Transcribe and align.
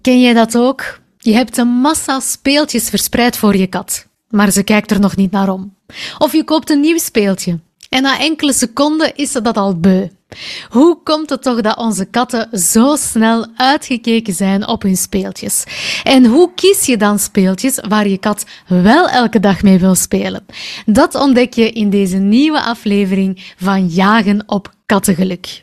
Ken 0.00 0.20
jij 0.20 0.32
dat 0.32 0.56
ook? 0.56 1.00
Je 1.18 1.32
hebt 1.32 1.56
een 1.56 1.68
massa 1.68 2.20
speeltjes 2.20 2.88
verspreid 2.88 3.36
voor 3.36 3.56
je 3.56 3.66
kat, 3.66 4.06
maar 4.30 4.50
ze 4.50 4.62
kijkt 4.62 4.90
er 4.90 5.00
nog 5.00 5.16
niet 5.16 5.30
naar 5.30 5.48
om. 5.48 5.74
Of 6.18 6.32
je 6.32 6.44
koopt 6.44 6.70
een 6.70 6.80
nieuw 6.80 6.98
speeltje 6.98 7.58
en 7.88 8.02
na 8.02 8.18
enkele 8.18 8.52
seconden 8.52 9.16
is 9.16 9.32
ze 9.32 9.42
dat 9.42 9.56
al 9.56 9.80
beu. 9.80 10.08
Hoe 10.68 10.98
komt 11.02 11.30
het 11.30 11.42
toch 11.42 11.60
dat 11.60 11.76
onze 11.76 12.04
katten 12.04 12.58
zo 12.58 12.96
snel 12.96 13.46
uitgekeken 13.56 14.34
zijn 14.34 14.68
op 14.68 14.82
hun 14.82 14.96
speeltjes? 14.96 15.64
En 16.02 16.26
hoe 16.26 16.50
kies 16.54 16.86
je 16.86 16.96
dan 16.96 17.18
speeltjes 17.18 17.80
waar 17.88 18.08
je 18.08 18.18
kat 18.18 18.44
wel 18.66 19.08
elke 19.08 19.40
dag 19.40 19.62
mee 19.62 19.78
wil 19.78 19.94
spelen? 19.94 20.46
Dat 20.86 21.14
ontdek 21.14 21.52
je 21.52 21.70
in 21.70 21.90
deze 21.90 22.16
nieuwe 22.16 22.60
aflevering 22.60 23.54
van 23.56 23.86
Jagen 23.86 24.42
op 24.46 24.74
Kattengeluk. 24.86 25.62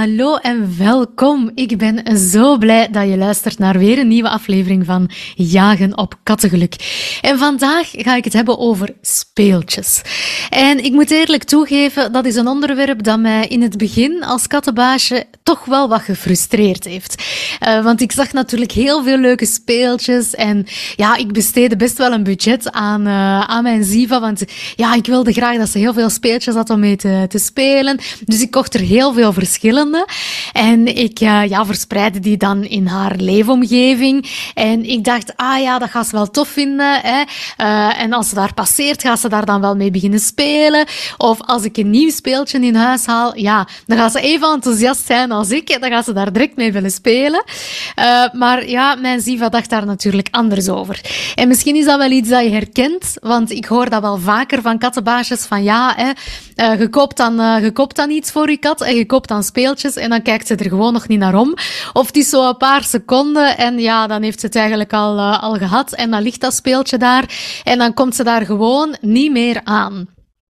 Hallo 0.00 0.36
en 0.36 0.78
welkom. 0.78 1.50
Ik 1.54 1.78
ben 1.78 2.18
zo 2.18 2.58
blij 2.58 2.88
dat 2.90 3.08
je 3.08 3.16
luistert 3.16 3.58
naar 3.58 3.78
weer 3.78 3.98
een 3.98 4.08
nieuwe 4.08 4.28
aflevering 4.28 4.86
van 4.86 5.10
Jagen 5.34 5.98
op 5.98 6.14
Kattengeluk. 6.22 6.74
En 7.20 7.38
vandaag 7.38 7.90
ga 7.92 8.16
ik 8.16 8.24
het 8.24 8.32
hebben 8.32 8.58
over 8.58 8.94
speeltjes. 9.00 10.02
En 10.50 10.84
ik 10.84 10.92
moet 10.92 11.10
eerlijk 11.10 11.44
toegeven, 11.44 12.12
dat 12.12 12.24
is 12.24 12.36
een 12.36 12.46
onderwerp 12.46 13.02
dat 13.02 13.18
mij 13.18 13.46
in 13.46 13.62
het 13.62 13.76
begin 13.76 14.24
als 14.24 14.46
kattenbaasje 14.46 15.24
toch 15.42 15.64
wel 15.64 15.88
wat 15.88 16.02
gefrustreerd 16.02 16.84
heeft. 16.84 17.22
Uh, 17.66 17.84
want 17.84 18.00
ik 18.00 18.12
zag 18.12 18.32
natuurlijk 18.32 18.72
heel 18.72 19.02
veel 19.02 19.18
leuke 19.18 19.46
speeltjes 19.46 20.34
en 20.34 20.66
ja, 20.96 21.16
ik 21.16 21.32
besteedde 21.32 21.76
best 21.76 21.98
wel 21.98 22.12
een 22.12 22.22
budget 22.22 22.72
aan, 22.72 23.06
uh, 23.06 23.40
aan 23.40 23.62
mijn 23.62 23.84
Ziva, 23.84 24.20
want 24.20 24.44
ja, 24.76 24.94
ik 24.94 25.06
wilde 25.06 25.32
graag 25.32 25.56
dat 25.56 25.68
ze 25.68 25.78
heel 25.78 25.92
veel 25.92 26.10
speeltjes 26.10 26.54
had 26.54 26.70
om 26.70 26.80
mee 26.80 26.96
te, 26.96 27.24
te 27.28 27.38
spelen. 27.38 27.98
Dus 28.24 28.40
ik 28.40 28.50
kocht 28.50 28.74
er 28.74 28.80
heel 28.80 29.12
veel 29.12 29.32
verschillende 29.32 29.88
en 30.52 30.96
ik 30.96 31.20
uh, 31.20 31.44
ja, 31.48 31.64
verspreidde 31.64 32.20
die 32.20 32.36
dan 32.36 32.64
in 32.64 32.86
haar 32.86 33.16
leefomgeving. 33.16 34.30
En 34.54 34.84
ik 34.84 35.04
dacht, 35.04 35.32
ah 35.36 35.60
ja, 35.60 35.78
dat 35.78 35.90
gaat 35.90 36.06
ze 36.06 36.16
wel 36.16 36.30
tof 36.30 36.48
vinden. 36.48 37.00
Hè. 37.00 37.22
Uh, 37.58 38.02
en 38.02 38.12
als 38.12 38.28
ze 38.28 38.34
daar 38.34 38.54
passeert, 38.54 39.02
gaat 39.02 39.20
ze 39.20 39.28
daar 39.28 39.44
dan 39.44 39.60
wel 39.60 39.76
mee 39.76 39.90
beginnen 39.90 40.20
spelen. 40.20 40.86
Of 41.16 41.40
als 41.40 41.62
ik 41.62 41.76
een 41.76 41.90
nieuw 41.90 42.10
speeltje 42.10 42.60
in 42.60 42.74
huis 42.74 43.06
haal, 43.06 43.36
ja, 43.36 43.68
dan 43.86 43.98
gaat 43.98 44.12
ze 44.12 44.20
even 44.20 44.52
enthousiast 44.52 45.06
zijn 45.06 45.32
als 45.32 45.50
ik. 45.50 45.80
Dan 45.80 45.90
gaat 45.90 46.04
ze 46.04 46.12
daar 46.12 46.32
direct 46.32 46.56
mee 46.56 46.72
willen 46.72 46.90
spelen. 46.90 47.44
Uh, 47.98 48.24
maar 48.32 48.68
ja, 48.68 48.94
mijn 48.94 49.20
Ziva 49.20 49.48
dacht 49.48 49.70
daar 49.70 49.86
natuurlijk 49.86 50.28
anders 50.30 50.68
over. 50.68 51.00
En 51.34 51.48
misschien 51.48 51.76
is 51.76 51.84
dat 51.84 51.98
wel 51.98 52.10
iets 52.10 52.28
dat 52.28 52.42
je 52.42 52.50
herkent, 52.50 53.14
want 53.20 53.50
ik 53.50 53.64
hoor 53.64 53.90
dat 53.90 54.02
wel 54.02 54.18
vaker 54.18 54.62
van 54.62 54.78
kattenbaasjes 54.78 55.44
van 55.44 55.62
ja, 55.62 55.94
hè, 55.96 56.72
je, 56.72 56.88
koopt 56.88 57.16
dan, 57.16 57.62
je 57.62 57.70
koopt 57.72 57.96
dan 57.96 58.10
iets 58.10 58.30
voor 58.30 58.50
je 58.50 58.56
kat 58.56 58.80
en 58.80 58.94
je 58.94 59.06
koopt 59.06 59.28
dan 59.28 59.42
speeltjes 59.42 59.79
en 59.84 60.10
dan 60.10 60.22
kijkt 60.22 60.46
ze 60.46 60.54
er 60.54 60.68
gewoon 60.68 60.92
nog 60.92 61.08
niet 61.08 61.18
naar 61.18 61.34
om. 61.34 61.54
Of 61.92 62.06
het 62.06 62.16
is 62.16 62.28
zo 62.28 62.48
een 62.48 62.56
paar 62.56 62.84
seconden 62.84 63.56
en 63.56 63.78
ja, 63.78 64.06
dan 64.06 64.22
heeft 64.22 64.40
ze 64.40 64.46
het 64.46 64.56
eigenlijk 64.56 64.92
al, 64.92 65.16
uh, 65.16 65.42
al 65.42 65.54
gehad 65.54 65.92
en 65.92 66.10
dan 66.10 66.22
ligt 66.22 66.40
dat 66.40 66.54
speeltje 66.54 66.98
daar 66.98 67.24
en 67.64 67.78
dan 67.78 67.94
komt 67.94 68.14
ze 68.14 68.24
daar 68.24 68.46
gewoon 68.46 68.96
niet 69.00 69.32
meer 69.32 69.60
aan. 69.64 70.08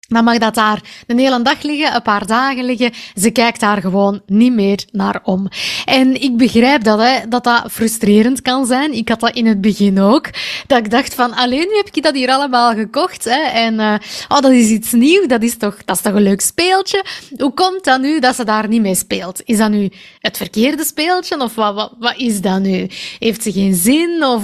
Dan 0.07 0.23
mag 0.23 0.37
dat 0.37 0.55
daar 0.55 0.81
een 1.07 1.19
hele 1.19 1.41
dag 1.41 1.61
liggen, 1.61 1.95
een 1.95 2.01
paar 2.01 2.25
dagen 2.25 2.63
liggen. 2.63 2.91
Ze 3.15 3.31
kijkt 3.31 3.59
daar 3.59 3.81
gewoon 3.81 4.21
niet 4.25 4.53
meer 4.53 4.85
naar 4.91 5.19
om. 5.23 5.47
En 5.85 6.21
ik 6.21 6.37
begrijp 6.37 6.83
dat, 6.83 6.99
hè, 6.99 7.27
dat 7.29 7.43
dat 7.43 7.71
frustrerend 7.71 8.41
kan 8.41 8.65
zijn. 8.65 8.93
Ik 8.93 9.09
had 9.09 9.19
dat 9.19 9.35
in 9.35 9.45
het 9.45 9.61
begin 9.61 9.99
ook. 9.99 10.29
Dat 10.67 10.77
ik 10.77 10.91
dacht 10.91 11.13
van, 11.13 11.33
alleen 11.33 11.67
nu 11.67 11.75
heb 11.75 11.89
ik 11.91 12.03
dat 12.03 12.15
hier 12.15 12.29
allemaal 12.29 12.73
gekocht. 12.73 13.23
Hè, 13.23 13.41
en 13.41 13.73
uh, 13.73 13.95
oh, 14.27 14.39
dat 14.39 14.51
is 14.51 14.69
iets 14.69 14.91
nieuws. 14.91 15.27
Dat 15.27 15.43
is 15.43 15.57
toch, 15.57 15.83
dat 15.85 15.95
is 15.95 16.01
toch 16.01 16.13
een 16.13 16.21
leuk 16.21 16.41
speeltje. 16.41 17.05
Hoe 17.37 17.53
komt 17.53 17.83
dat 17.83 18.01
nu 18.01 18.19
dat 18.19 18.35
ze 18.35 18.43
daar 18.43 18.67
niet 18.67 18.81
mee 18.81 18.95
speelt? 18.95 19.41
Is 19.45 19.57
dat 19.57 19.69
nu 19.69 19.89
het 20.19 20.37
verkeerde 20.37 20.85
speeltje? 20.85 21.39
Of 21.39 21.55
wat, 21.55 21.73
wat, 21.75 21.93
wat 21.99 22.17
is 22.17 22.41
dat 22.41 22.59
nu? 22.59 22.89
Heeft 23.19 23.43
ze 23.43 23.51
geen 23.51 23.75
zin? 23.75 24.23
Of 24.23 24.43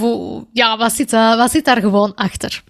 ja, 0.52 0.76
wat 0.76 0.92
zit, 0.92 1.12
uh, 1.12 1.36
wat 1.36 1.50
zit 1.50 1.64
daar 1.64 1.80
gewoon 1.80 2.14
achter? 2.14 2.62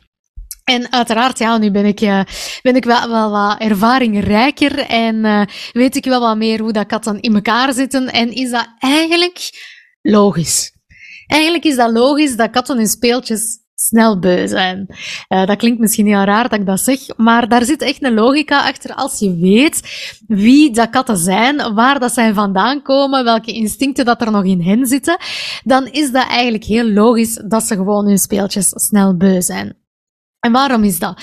En 0.64 0.92
uiteraard, 0.92 1.38
ja, 1.38 1.58
nu 1.58 1.70
ben 1.70 1.84
ik, 1.84 2.00
uh, 2.00 2.20
ben 2.62 2.76
ik 2.76 2.84
wel, 2.84 3.08
wel 3.08 3.30
wat 3.30 3.58
ervaringrijker 3.58 4.78
en 4.78 5.14
uh, 5.14 5.42
weet 5.72 5.96
ik 5.96 6.04
wel 6.04 6.20
wat 6.20 6.36
meer 6.36 6.60
hoe 6.60 6.72
dat 6.72 6.86
katten 6.86 7.20
in 7.20 7.34
elkaar 7.34 7.72
zitten. 7.72 8.12
En 8.12 8.32
is 8.32 8.50
dat 8.50 8.68
eigenlijk 8.78 9.50
logisch? 10.02 10.72
Eigenlijk 11.26 11.64
is 11.64 11.76
dat 11.76 11.90
logisch 11.90 12.36
dat 12.36 12.50
katten 12.50 12.76
hun 12.76 12.86
speeltjes 12.86 13.62
snel 13.74 14.18
beu 14.18 14.48
zijn. 14.48 14.86
Uh, 15.28 15.46
dat 15.46 15.56
klinkt 15.56 15.80
misschien 15.80 16.06
heel 16.06 16.24
raar 16.24 16.48
dat 16.48 16.58
ik 16.58 16.66
dat 16.66 16.80
zeg, 16.80 17.00
maar 17.16 17.48
daar 17.48 17.64
zit 17.64 17.82
echt 17.82 18.04
een 18.04 18.14
logica 18.14 18.68
achter. 18.68 18.94
Als 18.94 19.18
je 19.18 19.36
weet 19.36 19.82
wie 20.26 20.70
dat 20.70 20.90
katten 20.90 21.16
zijn, 21.16 21.74
waar 21.74 21.98
dat 21.98 22.12
zij 22.12 22.34
vandaan 22.34 22.82
komen, 22.82 23.24
welke 23.24 23.52
instincten 23.52 24.04
dat 24.04 24.20
er 24.20 24.30
nog 24.30 24.44
in 24.44 24.62
hen 24.62 24.86
zitten, 24.86 25.16
dan 25.64 25.86
is 25.86 26.10
dat 26.10 26.26
eigenlijk 26.28 26.64
heel 26.64 26.90
logisch 26.90 27.42
dat 27.46 27.62
ze 27.62 27.74
gewoon 27.74 28.06
hun 28.06 28.18
speeltjes 28.18 28.72
snel 28.74 29.16
beu 29.16 29.40
zijn. 29.40 29.83
En 30.44 30.52
waarom 30.52 30.84
is 30.84 30.98
dat? 30.98 31.20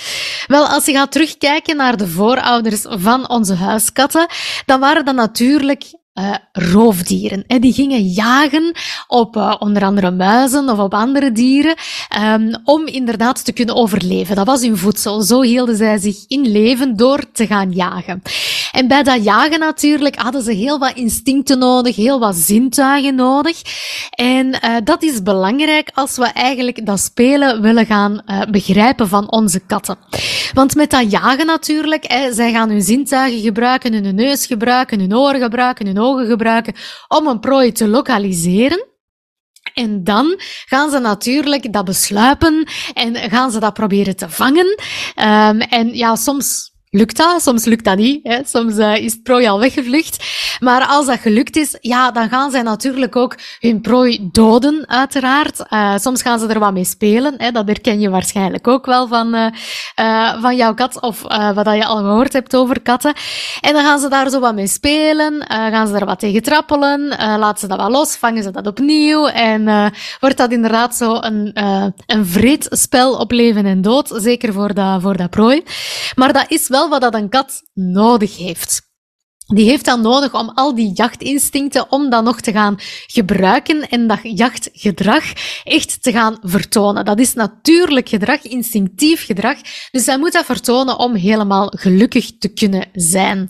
Wel, 0.47 0.67
als 0.67 0.85
je 0.85 0.91
gaat 0.91 1.11
terugkijken 1.11 1.75
naar 1.75 1.97
de 1.97 2.07
voorouders 2.07 2.85
van 2.89 3.29
onze 3.29 3.55
huiskatten, 3.55 4.27
dan 4.65 4.79
waren 4.79 5.05
dat 5.05 5.15
natuurlijk 5.15 5.83
uh, 6.19 6.35
roofdieren. 6.51 7.43
Hè. 7.47 7.59
Die 7.59 7.73
gingen 7.73 8.01
jagen 8.01 8.75
op 9.07 9.35
uh, 9.35 9.55
onder 9.59 9.83
andere 9.83 10.11
muizen 10.11 10.69
of 10.69 10.79
op 10.79 10.93
andere 10.93 11.31
dieren 11.31 11.75
um, 12.23 12.55
om 12.63 12.87
inderdaad 12.87 13.45
te 13.45 13.51
kunnen 13.51 13.75
overleven. 13.75 14.35
Dat 14.35 14.45
was 14.45 14.61
hun 14.61 14.77
voedsel. 14.77 15.21
Zo 15.21 15.41
hielden 15.41 15.75
zij 15.75 15.97
zich 15.97 16.25
in 16.27 16.51
leven 16.51 16.95
door 16.95 17.31
te 17.31 17.47
gaan 17.47 17.71
jagen. 17.71 18.21
En 18.71 18.87
bij 18.87 19.03
dat 19.03 19.23
jagen 19.23 19.59
natuurlijk 19.59 20.15
hadden 20.15 20.41
ze 20.41 20.51
heel 20.51 20.79
wat 20.79 20.93
instincten 20.95 21.59
nodig, 21.59 21.95
heel 21.95 22.19
wat 22.19 22.35
zintuigen 22.35 23.15
nodig. 23.15 23.61
En 24.09 24.47
uh, 24.47 24.75
dat 24.83 25.03
is 25.03 25.23
belangrijk 25.23 25.91
als 25.93 26.17
we 26.17 26.25
eigenlijk 26.25 26.85
dat 26.85 26.99
spelen 26.99 27.61
willen 27.61 27.85
gaan 27.85 28.23
begrijpen 28.49 29.07
van 29.07 29.31
onze 29.31 29.59
katten. 29.59 29.97
Want 30.53 30.75
met 30.75 30.89
dat 30.89 31.11
jagen 31.11 31.45
natuurlijk, 31.45 32.05
zij 32.31 32.51
gaan 32.51 32.69
hun 32.69 32.81
zintuigen 32.81 33.41
gebruiken, 33.41 33.93
hun 33.93 34.15
neus 34.15 34.45
gebruiken, 34.45 34.99
hun 34.99 35.15
oren 35.15 35.41
gebruiken, 35.41 35.85
hun 35.85 35.99
ogen 35.99 36.10
gebruiken 36.17 36.73
om 37.07 37.27
een 37.27 37.39
prooi 37.39 37.71
te 37.71 37.87
lokaliseren. 37.87 38.89
En 39.73 40.03
dan 40.03 40.35
gaan 40.65 40.89
ze 40.89 40.99
natuurlijk 40.99 41.73
dat 41.73 41.85
besluipen 41.85 42.67
en 42.93 43.15
gaan 43.15 43.51
ze 43.51 43.59
dat 43.59 43.73
proberen 43.73 44.15
te 44.15 44.29
vangen. 44.29 44.65
Um, 45.15 45.61
en 45.61 45.95
ja, 45.95 46.15
soms 46.15 46.70
lukt 46.93 47.17
dat, 47.17 47.41
soms 47.41 47.65
lukt 47.65 47.83
dat 47.83 47.97
niet. 47.97 48.19
Hè. 48.23 48.39
Soms 48.45 48.77
uh, 48.77 48.95
is 48.95 49.11
het 49.11 49.23
prooi 49.23 49.47
al 49.47 49.59
weggevlucht. 49.59 50.23
Maar 50.59 50.85
als 50.85 51.05
dat 51.05 51.19
gelukt 51.19 51.55
is, 51.55 51.77
ja, 51.81 52.11
dan 52.11 52.29
gaan 52.29 52.51
zij 52.51 52.61
natuurlijk 52.61 53.15
ook 53.15 53.35
hun 53.59 53.81
prooi 53.81 54.29
doden, 54.31 54.83
uiteraard. 54.87 55.63
Uh, 55.69 55.97
soms 55.97 56.21
gaan 56.21 56.39
ze 56.39 56.47
er 56.47 56.59
wat 56.59 56.73
mee 56.73 56.83
spelen. 56.83 57.33
Hè. 57.37 57.51
Dat 57.51 57.67
herken 57.67 57.99
je 57.99 58.09
waarschijnlijk 58.09 58.67
ook 58.67 58.85
wel 58.85 59.07
van, 59.07 59.35
uh, 59.35 60.41
van 60.41 60.55
jouw 60.55 60.73
kat 60.73 61.01
of 61.01 61.21
wat 61.53 61.65
je 61.65 61.85
al 61.85 61.97
gehoord 61.97 62.33
hebt 62.33 62.55
over 62.55 62.81
katten. 62.81 63.13
En 63.61 63.73
dan 63.73 63.83
gaan 63.83 63.99
ze 63.99 64.09
daar 64.09 64.29
zo 64.29 64.39
wat 64.39 64.55
mee 64.55 64.67
spelen, 64.67 65.45
gaan 65.47 65.87
ze 65.87 65.95
er 65.95 66.05
wat 66.05 66.19
tegen 66.19 66.41
trappelen, 66.41 67.07
laten 67.17 67.59
ze 67.59 67.67
dat 67.67 67.79
wat 67.79 67.91
los, 67.91 68.15
vangen 68.15 68.43
ze 68.43 68.51
dat 68.51 68.67
opnieuw 68.67 69.27
en 69.27 69.91
wordt 70.19 70.37
dat 70.37 70.51
inderdaad 70.51 70.95
zo 70.95 71.17
een, 71.21 71.51
een 72.05 72.25
vreedspel 72.25 73.13
op 73.17 73.31
leven 73.31 73.65
en 73.65 73.81
dood, 73.81 74.11
zeker 74.15 74.53
voor 74.53 74.73
dat, 74.73 75.01
voor 75.01 75.17
dat 75.17 75.29
prooi. 75.29 75.63
Maar 76.15 76.33
dat 76.33 76.45
is 76.47 76.67
wel 76.67 76.80
wat 76.89 77.01
dat 77.01 77.13
een 77.13 77.29
kat 77.29 77.61
nodig 77.73 78.37
heeft. 78.37 78.90
Die 79.53 79.69
heeft 79.69 79.85
dan 79.85 80.01
nodig 80.01 80.33
om 80.33 80.49
al 80.49 80.75
die 80.75 80.91
jachtinstincten, 80.93 81.91
om 81.91 82.09
dat 82.09 82.23
nog 82.23 82.41
te 82.41 82.51
gaan 82.51 82.75
gebruiken 83.07 83.89
en 83.89 84.07
dat 84.07 84.19
jachtgedrag 84.21 85.23
echt 85.63 86.03
te 86.03 86.11
gaan 86.11 86.37
vertonen. 86.41 87.05
Dat 87.05 87.19
is 87.19 87.33
natuurlijk 87.33 88.09
gedrag, 88.09 88.41
instinctief 88.41 89.25
gedrag. 89.25 89.57
Dus 89.91 90.03
zij 90.03 90.17
moet 90.17 90.33
dat 90.33 90.45
vertonen 90.45 90.99
om 90.99 91.15
helemaal 91.15 91.73
gelukkig 91.75 92.37
te 92.37 92.53
kunnen 92.53 92.87
zijn. 92.93 93.47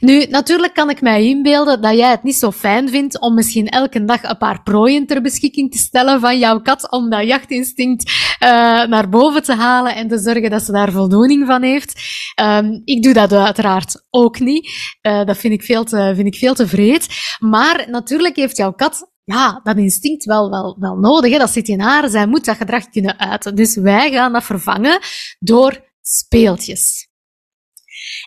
Nu, 0.00 0.24
natuurlijk 0.24 0.74
kan 0.74 0.90
ik 0.90 1.00
mij 1.00 1.24
inbeelden 1.24 1.80
dat 1.80 1.96
jij 1.96 2.10
het 2.10 2.22
niet 2.22 2.36
zo 2.36 2.50
fijn 2.50 2.88
vindt 2.88 3.20
om 3.20 3.34
misschien 3.34 3.68
elke 3.68 4.04
dag 4.04 4.22
een 4.22 4.38
paar 4.38 4.62
prooien 4.62 5.06
ter 5.06 5.22
beschikking 5.22 5.70
te 5.72 5.78
stellen 5.78 6.20
van 6.20 6.38
jouw 6.38 6.60
kat, 6.60 6.90
om 6.90 7.10
dat 7.10 7.26
jachtinstinct 7.26 8.10
uh, 8.42 8.48
naar 8.84 9.08
boven 9.08 9.42
te 9.42 9.54
halen 9.54 9.94
en 9.94 10.08
te 10.08 10.18
zorgen 10.18 10.50
dat 10.50 10.62
ze 10.62 10.72
daar 10.72 10.92
voldoening 10.92 11.46
van 11.46 11.62
heeft. 11.62 12.00
Um, 12.42 12.82
ik 12.84 13.02
doe 13.02 13.12
dat 13.12 13.32
uiteraard 13.32 14.06
ook 14.10 14.38
niet. 14.38 14.70
Uh, 15.02 15.24
dat 15.28 15.38
vind 15.38 15.54
ik 15.54 15.62
veel 15.62 15.84
te, 15.84 16.12
vind 16.14 16.26
ik 16.26 16.34
veel 16.34 16.54
te 16.54 16.68
vreed. 16.68 17.06
Maar 17.38 17.86
natuurlijk 17.90 18.36
heeft 18.36 18.56
jouw 18.56 18.72
kat 18.72 19.10
ja, 19.24 19.60
dat 19.62 19.76
instinct 19.76 20.24
wel, 20.24 20.50
wel, 20.50 20.76
wel 20.78 20.96
nodig. 20.96 21.32
Hè? 21.32 21.38
Dat 21.38 21.50
zit 21.50 21.68
in 21.68 21.80
haar. 21.80 22.08
Zij 22.08 22.26
moet 22.26 22.44
dat 22.44 22.56
gedrag 22.56 22.88
kunnen 22.88 23.18
uiten. 23.18 23.54
Dus 23.54 23.76
wij 23.76 24.10
gaan 24.10 24.32
dat 24.32 24.44
vervangen 24.44 25.00
door 25.38 25.84
speeltjes. 26.00 27.08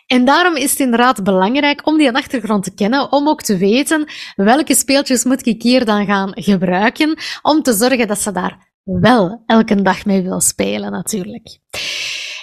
En 0.06 0.24
daarom 0.24 0.56
is 0.56 0.70
het 0.70 0.80
inderdaad 0.80 1.24
belangrijk 1.24 1.86
om 1.86 1.98
die 1.98 2.12
achtergrond 2.12 2.64
te 2.64 2.74
kennen, 2.74 3.12
om 3.12 3.28
ook 3.28 3.42
te 3.42 3.56
weten 3.56 4.08
welke 4.34 4.74
speeltjes 4.74 5.24
moet 5.24 5.46
ik 5.46 5.62
hier 5.62 5.84
dan 5.84 6.06
gaan 6.06 6.32
gebruiken, 6.34 7.18
om 7.42 7.62
te 7.62 7.72
zorgen 7.72 8.08
dat 8.08 8.20
ze 8.20 8.32
daar 8.32 8.70
wel 8.82 9.42
elke 9.46 9.82
dag 9.82 10.04
mee 10.04 10.22
wil 10.22 10.40
spelen, 10.40 10.90
natuurlijk. 10.90 11.58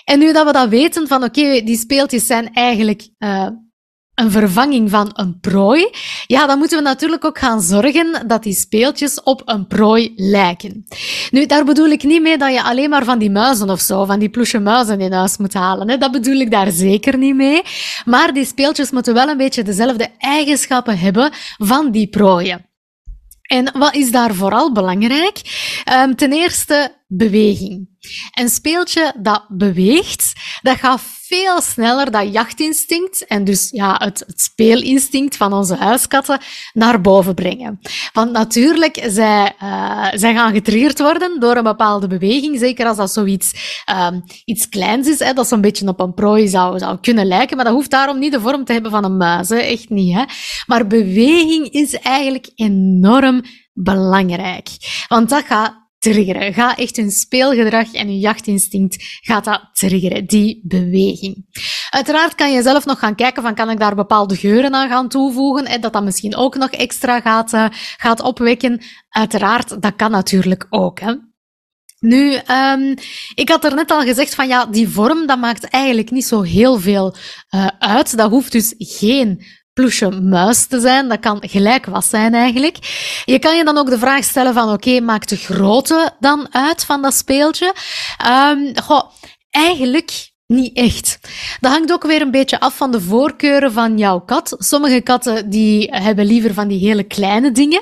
En 0.03 0.19
nu 0.19 0.33
dat 0.33 0.45
we 0.45 0.51
dat 0.51 0.69
weten 0.69 1.07
van 1.07 1.23
oké, 1.23 1.61
die 1.61 1.77
speeltjes 1.77 2.25
zijn 2.27 2.53
eigenlijk 2.53 3.09
uh, 3.19 3.47
een 4.19 4.31
vervanging 4.31 4.89
van 4.89 5.09
een 5.13 5.39
prooi, 5.39 5.89
ja, 6.27 6.47
dan 6.47 6.57
moeten 6.57 6.77
we 6.77 6.83
natuurlijk 6.83 7.25
ook 7.25 7.37
gaan 7.37 7.61
zorgen 7.61 8.27
dat 8.27 8.43
die 8.43 8.53
speeltjes 8.53 9.23
op 9.23 9.41
een 9.45 9.67
prooi 9.67 10.13
lijken. 10.15 10.85
Nu, 11.31 11.45
daar 11.45 11.65
bedoel 11.65 11.87
ik 11.87 12.03
niet 12.03 12.21
mee 12.21 12.37
dat 12.37 12.53
je 12.53 12.63
alleen 12.63 12.89
maar 12.89 13.03
van 13.03 13.19
die 13.19 13.31
muizen 13.31 13.69
of 13.69 13.79
zo, 13.79 14.05
van 14.05 14.19
die 14.19 14.29
ploesje 14.29 14.59
muizen 14.59 15.01
in 15.01 15.11
huis 15.11 15.37
moet 15.37 15.53
halen. 15.53 15.89
Hè. 15.89 15.97
Dat 15.97 16.11
bedoel 16.11 16.39
ik 16.39 16.51
daar 16.51 16.71
zeker 16.71 17.17
niet 17.17 17.35
mee. 17.35 17.61
Maar 18.05 18.33
die 18.33 18.45
speeltjes 18.45 18.91
moeten 18.91 19.13
wel 19.13 19.29
een 19.29 19.37
beetje 19.37 19.63
dezelfde 19.63 20.09
eigenschappen 20.17 20.97
hebben 20.97 21.31
van 21.57 21.91
die 21.91 22.07
prooien. 22.07 22.65
En 23.41 23.71
wat 23.73 23.95
is 23.95 24.11
daar 24.11 24.33
vooral 24.33 24.71
belangrijk? 24.71 25.41
Um, 25.93 26.15
ten 26.15 26.31
eerste 26.33 26.98
beweging. 27.11 27.87
Een 28.31 28.49
speeltje 28.49 29.13
dat 29.21 29.45
beweegt, 29.47 30.33
dat 30.61 30.77
gaat 30.77 31.01
veel 31.01 31.61
sneller 31.61 32.11
dat 32.11 32.33
jachtinstinct 32.33 33.25
en 33.25 33.43
dus 33.43 33.69
ja, 33.71 33.95
het, 34.03 34.23
het 34.27 34.41
speelinstinct 34.41 35.37
van 35.37 35.53
onze 35.53 35.75
huiskatten 35.75 36.39
naar 36.73 37.01
boven 37.01 37.35
brengen. 37.35 37.79
Want 38.13 38.31
natuurlijk, 38.31 39.05
zij, 39.07 39.55
uh, 39.63 40.07
zij 40.13 40.33
gaan 40.33 40.53
getriggerd 40.53 40.99
worden 40.99 41.39
door 41.39 41.55
een 41.55 41.63
bepaalde 41.63 42.07
beweging, 42.07 42.59
zeker 42.59 42.87
als 42.87 42.97
dat 42.97 43.11
zoiets 43.11 43.83
um, 44.11 44.23
iets 44.45 44.69
kleins 44.69 45.07
is, 45.07 45.19
hè, 45.19 45.33
dat 45.33 45.47
zo'n 45.47 45.61
beetje 45.61 45.87
op 45.87 45.99
een 45.99 46.13
prooi 46.13 46.47
zou, 46.47 46.79
zou 46.79 46.97
kunnen 47.01 47.25
lijken, 47.25 47.55
maar 47.55 47.65
dat 47.65 47.73
hoeft 47.73 47.91
daarom 47.91 48.19
niet 48.19 48.31
de 48.31 48.41
vorm 48.41 48.65
te 48.65 48.73
hebben 48.73 48.91
van 48.91 49.03
een 49.03 49.17
muis, 49.17 49.49
hè, 49.49 49.57
echt 49.57 49.89
niet. 49.89 50.15
Hè. 50.15 50.23
Maar 50.65 50.87
beweging 50.87 51.69
is 51.69 51.93
eigenlijk 51.93 52.51
enorm 52.55 53.41
belangrijk. 53.73 54.67
Want 55.07 55.29
dat 55.29 55.45
gaat 55.45 55.88
triggeren. 55.99 56.53
Ga 56.53 56.77
echt 56.77 56.95
hun 56.95 57.11
speelgedrag 57.11 57.93
en 57.93 58.07
hun 58.07 58.19
jachtinstinct 58.19 59.19
gaat 59.21 59.43
dat 59.43 59.69
triggeren, 59.73 60.25
die 60.25 60.61
beweging. 60.63 61.45
Uiteraard 61.89 62.35
kan 62.35 62.51
je 62.51 62.61
zelf 62.61 62.85
nog 62.85 62.99
gaan 62.99 63.15
kijken 63.15 63.43
van 63.43 63.55
kan 63.55 63.69
ik 63.69 63.79
daar 63.79 63.95
bepaalde 63.95 64.35
geuren 64.35 64.73
aan 64.73 64.89
gaan 64.89 65.09
toevoegen 65.09 65.65
en 65.65 65.81
dat 65.81 65.93
dat 65.93 66.03
misschien 66.03 66.35
ook 66.35 66.55
nog 66.55 66.69
extra 66.69 67.19
gaat, 67.19 67.53
uh, 67.53 67.65
gaat 67.97 68.21
opwekken. 68.21 68.81
Uiteraard, 69.09 69.81
dat 69.81 69.95
kan 69.95 70.11
natuurlijk 70.11 70.67
ook. 70.69 70.99
Hè. 70.99 71.13
Nu, 71.99 72.39
um, 72.51 72.93
ik 73.33 73.49
had 73.49 73.65
er 73.65 73.75
net 73.75 73.91
al 73.91 74.01
gezegd 74.01 74.35
van 74.35 74.47
ja, 74.47 74.65
die 74.65 74.89
vorm, 74.89 75.27
dat 75.27 75.39
maakt 75.39 75.63
eigenlijk 75.63 76.11
niet 76.11 76.25
zo 76.25 76.41
heel 76.41 76.79
veel 76.79 77.15
uh, 77.55 77.67
uit. 77.79 78.17
Dat 78.17 78.29
hoeft 78.29 78.51
dus 78.51 78.73
geen 78.77 79.43
ploesje 79.79 80.09
muis 80.09 80.65
te 80.65 80.79
zijn. 80.79 81.07
Dat 81.07 81.19
kan 81.19 81.37
gelijk 81.41 81.85
was 81.85 82.09
zijn 82.09 82.33
eigenlijk. 82.33 82.77
Je 83.25 83.39
kan 83.39 83.57
je 83.57 83.63
dan 83.63 83.77
ook 83.77 83.89
de 83.89 83.99
vraag 83.99 84.23
stellen 84.23 84.53
van 84.53 84.71
oké, 84.71 84.99
maakt 84.99 85.29
de 85.29 85.35
grootte 85.35 86.11
dan 86.19 86.47
uit 86.51 86.85
van 86.85 87.01
dat 87.01 87.13
speeltje? 87.13 87.73
Um, 88.27 88.73
eigenlijk 89.49 90.31
niet 90.53 90.77
echt. 90.77 91.19
Dat 91.59 91.71
hangt 91.71 91.91
ook 91.91 92.03
weer 92.03 92.21
een 92.21 92.31
beetje 92.31 92.59
af 92.59 92.77
van 92.77 92.91
de 92.91 93.01
voorkeuren 93.01 93.71
van 93.71 93.97
jouw 93.97 94.19
kat. 94.19 94.55
Sommige 94.57 95.01
katten 95.01 95.49
die 95.49 95.87
hebben 95.91 96.25
liever 96.25 96.53
van 96.53 96.67
die 96.67 96.79
hele 96.79 97.03
kleine 97.03 97.51
dingen. 97.51 97.81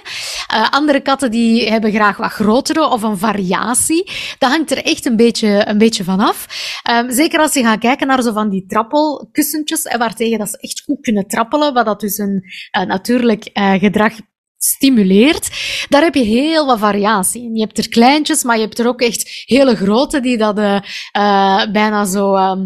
Uh, 0.53 0.69
andere 0.69 1.01
katten 1.01 1.31
die 1.31 1.69
hebben 1.69 1.91
graag 1.91 2.17
wat 2.17 2.31
grotere 2.31 2.89
of 2.89 3.01
een 3.01 3.17
variatie. 3.17 4.11
Dat 4.37 4.49
hangt 4.49 4.71
er 4.71 4.85
echt 4.85 5.05
een 5.05 5.15
beetje, 5.15 5.67
een 5.67 5.77
beetje 5.77 6.03
van 6.03 6.19
af. 6.19 6.47
Um, 6.91 7.11
zeker 7.11 7.39
als 7.39 7.53
je 7.53 7.63
gaat 7.63 7.79
kijken 7.79 8.07
naar 8.07 8.21
zo 8.21 8.33
van 8.33 8.49
die 8.49 8.65
trappelkussentjes, 8.65 9.83
en 9.83 9.99
waartegen 9.99 10.39
dat 10.39 10.49
ze 10.49 10.57
echt 10.57 10.81
goed 10.85 11.01
kunnen 11.01 11.27
trappelen, 11.27 11.73
wat 11.73 11.85
dat 11.85 11.99
dus 11.99 12.17
een 12.17 12.43
natuurlijk 12.87 13.49
uh, 13.53 13.73
gedrag 13.73 14.13
stimuleert, 14.57 15.49
daar 15.89 16.01
heb 16.01 16.15
je 16.15 16.23
heel 16.23 16.65
wat 16.65 16.79
variatie 16.79 17.43
in. 17.43 17.55
Je 17.55 17.61
hebt 17.61 17.77
er 17.77 17.89
kleintjes, 17.89 18.43
maar 18.43 18.55
je 18.55 18.63
hebt 18.63 18.79
er 18.79 18.87
ook 18.87 19.01
echt 19.01 19.43
hele 19.45 19.75
grote 19.75 20.19
die 20.19 20.37
dat 20.37 20.57
uh, 20.57 20.81
bijna 21.71 22.05
zo... 22.05 22.35
Uh, 22.35 22.61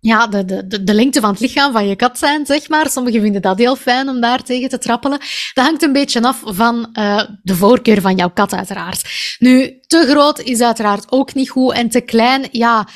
ja, 0.00 0.26
de, 0.26 0.44
de, 0.44 0.84
de 0.84 0.94
lengte 0.94 1.20
van 1.20 1.30
het 1.30 1.40
lichaam 1.40 1.72
van 1.72 1.88
je 1.88 1.96
kat 1.96 2.18
zijn, 2.18 2.46
zeg 2.46 2.68
maar. 2.68 2.90
Sommigen 2.90 3.20
vinden 3.20 3.42
dat 3.42 3.58
heel 3.58 3.76
fijn 3.76 4.08
om 4.08 4.20
daar 4.20 4.42
tegen 4.42 4.68
te 4.68 4.78
trappelen. 4.78 5.18
Dat 5.54 5.64
hangt 5.64 5.82
een 5.82 5.92
beetje 5.92 6.22
af 6.22 6.40
van 6.44 6.88
uh, 6.92 7.22
de 7.42 7.54
voorkeur 7.54 8.00
van 8.00 8.16
jouw 8.16 8.30
kat, 8.30 8.52
uiteraard. 8.52 9.02
Nu, 9.38 9.80
te 9.86 10.06
groot 10.08 10.40
is 10.40 10.60
uiteraard 10.60 11.12
ook 11.12 11.34
niet 11.34 11.50
goed 11.50 11.72
en 11.72 11.88
te 11.88 12.00
klein, 12.00 12.48
ja 12.50 12.88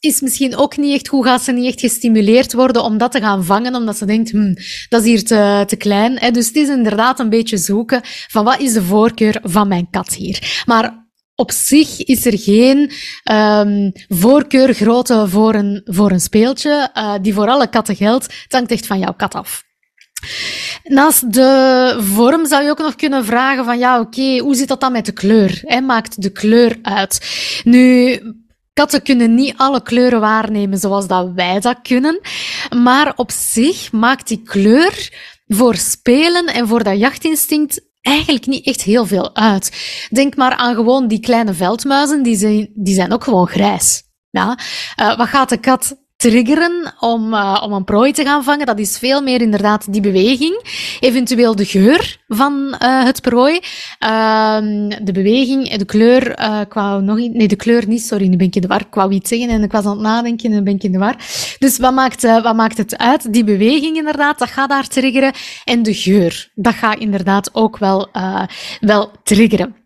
is 0.00 0.20
misschien 0.20 0.56
ook 0.56 0.76
niet 0.76 0.94
echt, 0.94 1.06
hoe 1.06 1.24
gaat 1.24 1.42
ze 1.42 1.52
niet 1.52 1.66
echt 1.66 1.80
gestimuleerd 1.80 2.52
worden 2.52 2.82
om 2.82 2.98
dat 2.98 3.12
te 3.12 3.20
gaan 3.20 3.44
vangen, 3.44 3.74
omdat 3.74 3.96
ze 3.96 4.04
denkt, 4.04 4.30
hm, 4.30 4.54
dat 4.88 5.00
is 5.00 5.06
hier 5.06 5.24
te, 5.24 5.64
te 5.66 5.76
klein. 5.76 6.18
Hè? 6.18 6.30
Dus 6.30 6.46
het 6.46 6.56
is 6.56 6.68
inderdaad 6.68 7.18
een 7.18 7.28
beetje 7.28 7.56
zoeken 7.56 8.00
van 8.04 8.44
wat 8.44 8.60
is 8.60 8.72
de 8.72 8.82
voorkeur 8.82 9.38
van 9.42 9.68
mijn 9.68 9.90
kat 9.90 10.14
hier. 10.14 10.62
Maar 10.66 11.04
op 11.34 11.50
zich 11.50 12.04
is 12.04 12.26
er 12.26 12.38
geen 12.38 12.90
um, 13.32 13.92
voorkeur 14.08 14.74
grootte 14.74 15.28
voor 15.28 15.54
een, 15.54 15.80
voor 15.84 16.10
een 16.10 16.20
speeltje, 16.20 16.90
uh, 16.94 17.14
die 17.22 17.34
voor 17.34 17.48
alle 17.48 17.68
katten 17.68 17.96
geldt. 17.96 18.24
Het 18.24 18.52
hangt 18.52 18.70
echt 18.70 18.86
van 18.86 18.98
jouw 18.98 19.14
kat 19.14 19.34
af. 19.34 19.64
Naast 20.84 21.32
de 21.32 21.96
vorm 22.00 22.46
zou 22.46 22.64
je 22.64 22.70
ook 22.70 22.78
nog 22.78 22.94
kunnen 22.94 23.24
vragen 23.24 23.64
van 23.64 23.78
ja, 23.78 24.00
oké, 24.00 24.38
hoe 24.38 24.54
zit 24.54 24.68
dat 24.68 24.80
dan 24.80 24.92
met 24.92 25.06
de 25.06 25.12
kleur? 25.12 25.60
Hè? 25.62 25.80
Maakt 25.80 26.22
de 26.22 26.30
kleur 26.30 26.78
uit? 26.82 27.30
Nu, 27.64 28.20
Katten 28.76 29.02
kunnen 29.02 29.34
niet 29.34 29.54
alle 29.56 29.82
kleuren 29.82 30.20
waarnemen 30.20 30.78
zoals 30.78 31.06
dat 31.06 31.30
wij 31.34 31.60
dat 31.60 31.78
kunnen. 31.82 32.20
Maar 32.76 33.12
op 33.16 33.30
zich 33.30 33.92
maakt 33.92 34.28
die 34.28 34.42
kleur 34.42 35.12
voor 35.46 35.74
spelen 35.74 36.46
en 36.46 36.68
voor 36.68 36.82
dat 36.82 36.98
jachtinstinct 36.98 37.80
eigenlijk 38.00 38.46
niet 38.46 38.66
echt 38.66 38.82
heel 38.82 39.06
veel 39.06 39.34
uit. 39.34 39.72
Denk 40.10 40.36
maar 40.36 40.54
aan 40.56 40.74
gewoon 40.74 41.08
die 41.08 41.20
kleine 41.20 41.54
veldmuizen, 41.54 42.22
die 42.22 42.36
zijn, 42.36 42.70
die 42.74 42.94
zijn 42.94 43.12
ook 43.12 43.24
gewoon 43.24 43.46
grijs. 43.46 44.02
Ja? 44.30 44.58
Uh, 45.00 45.16
wat 45.16 45.28
gaat 45.28 45.48
de 45.48 45.58
kat 45.58 46.05
triggeren 46.16 46.94
om, 47.00 47.32
uh, 47.32 47.62
om 47.64 47.72
een 47.72 47.84
prooi 47.84 48.12
te 48.12 48.24
gaan 48.24 48.44
vangen. 48.44 48.66
Dat 48.66 48.78
is 48.78 48.98
veel 48.98 49.22
meer 49.22 49.40
inderdaad 49.40 49.92
die 49.92 50.00
beweging. 50.00 50.60
Eventueel 51.00 51.56
de 51.56 51.64
geur 51.64 52.20
van 52.28 52.74
uh, 52.82 53.04
het 53.04 53.20
prooi. 53.20 53.60
Uh, 54.04 54.58
de 55.02 55.12
beweging, 55.12 55.76
de 55.76 55.84
kleur, 55.84 56.30
ik 56.60 56.72
wou 56.72 57.02
nog 57.02 57.16
nee, 57.16 57.48
de 57.48 57.56
kleur 57.56 57.86
niet, 57.86 58.02
sorry, 58.02 58.26
nu 58.26 58.36
ben 58.36 58.46
ik 58.46 58.54
in 58.54 58.60
de 58.60 58.68
war. 58.68 58.80
Ik 58.80 58.94
wou 58.94 59.12
iets 59.12 59.28
zeggen 59.28 59.48
en 59.48 59.62
ik 59.62 59.72
was 59.72 59.84
aan 59.84 59.90
het 59.90 60.00
nadenken 60.00 60.52
en 60.52 60.64
ben 60.64 60.74
ik 60.74 60.82
in 60.82 60.92
de 60.92 60.98
war. 60.98 61.16
Dus 61.58 61.78
wat 61.78 61.94
maakt, 61.94 62.22
wat 62.22 62.56
maakt 62.56 62.76
het 62.76 62.98
uit? 62.98 63.32
Die 63.32 63.44
beweging 63.44 63.96
inderdaad, 63.96 64.38
dat 64.38 64.48
gaat 64.48 64.68
daar 64.68 64.88
triggeren. 64.88 65.32
En 65.64 65.82
de 65.82 65.94
geur, 65.94 66.50
dat 66.54 66.74
gaat 66.74 66.98
inderdaad 66.98 67.50
ook 67.54 67.78
wel, 67.78 68.08
wel 68.80 69.10
triggeren. 69.22 69.76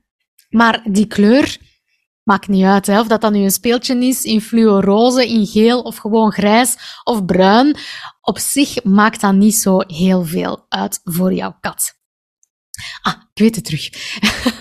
Maar 0.51 0.83
die 0.85 1.07
kleur, 1.07 1.57
Maakt 2.31 2.49
niet 2.49 2.65
uit, 2.65 2.89
of 2.89 3.07
dat 3.07 3.21
dan 3.21 3.33
nu 3.33 3.43
een 3.43 3.51
speeltje 3.51 4.07
is 4.07 4.25
in 4.25 4.41
fluoroze, 4.41 5.29
in 5.29 5.47
geel 5.47 5.81
of 5.81 5.97
gewoon 5.97 6.33
grijs 6.33 6.77
of 7.05 7.25
bruin. 7.25 7.77
Op 8.21 8.39
zich 8.39 8.85
maakt 8.85 9.21
dat 9.21 9.35
niet 9.35 9.55
zo 9.55 9.79
heel 9.87 10.25
veel 10.25 10.67
uit 10.69 11.01
voor 11.05 11.33
jouw 11.33 11.57
kat. 11.61 11.95
Ah, 13.03 13.15
ik 13.33 13.43
weet 13.43 13.55
het 13.55 13.65
terug. 13.65 13.89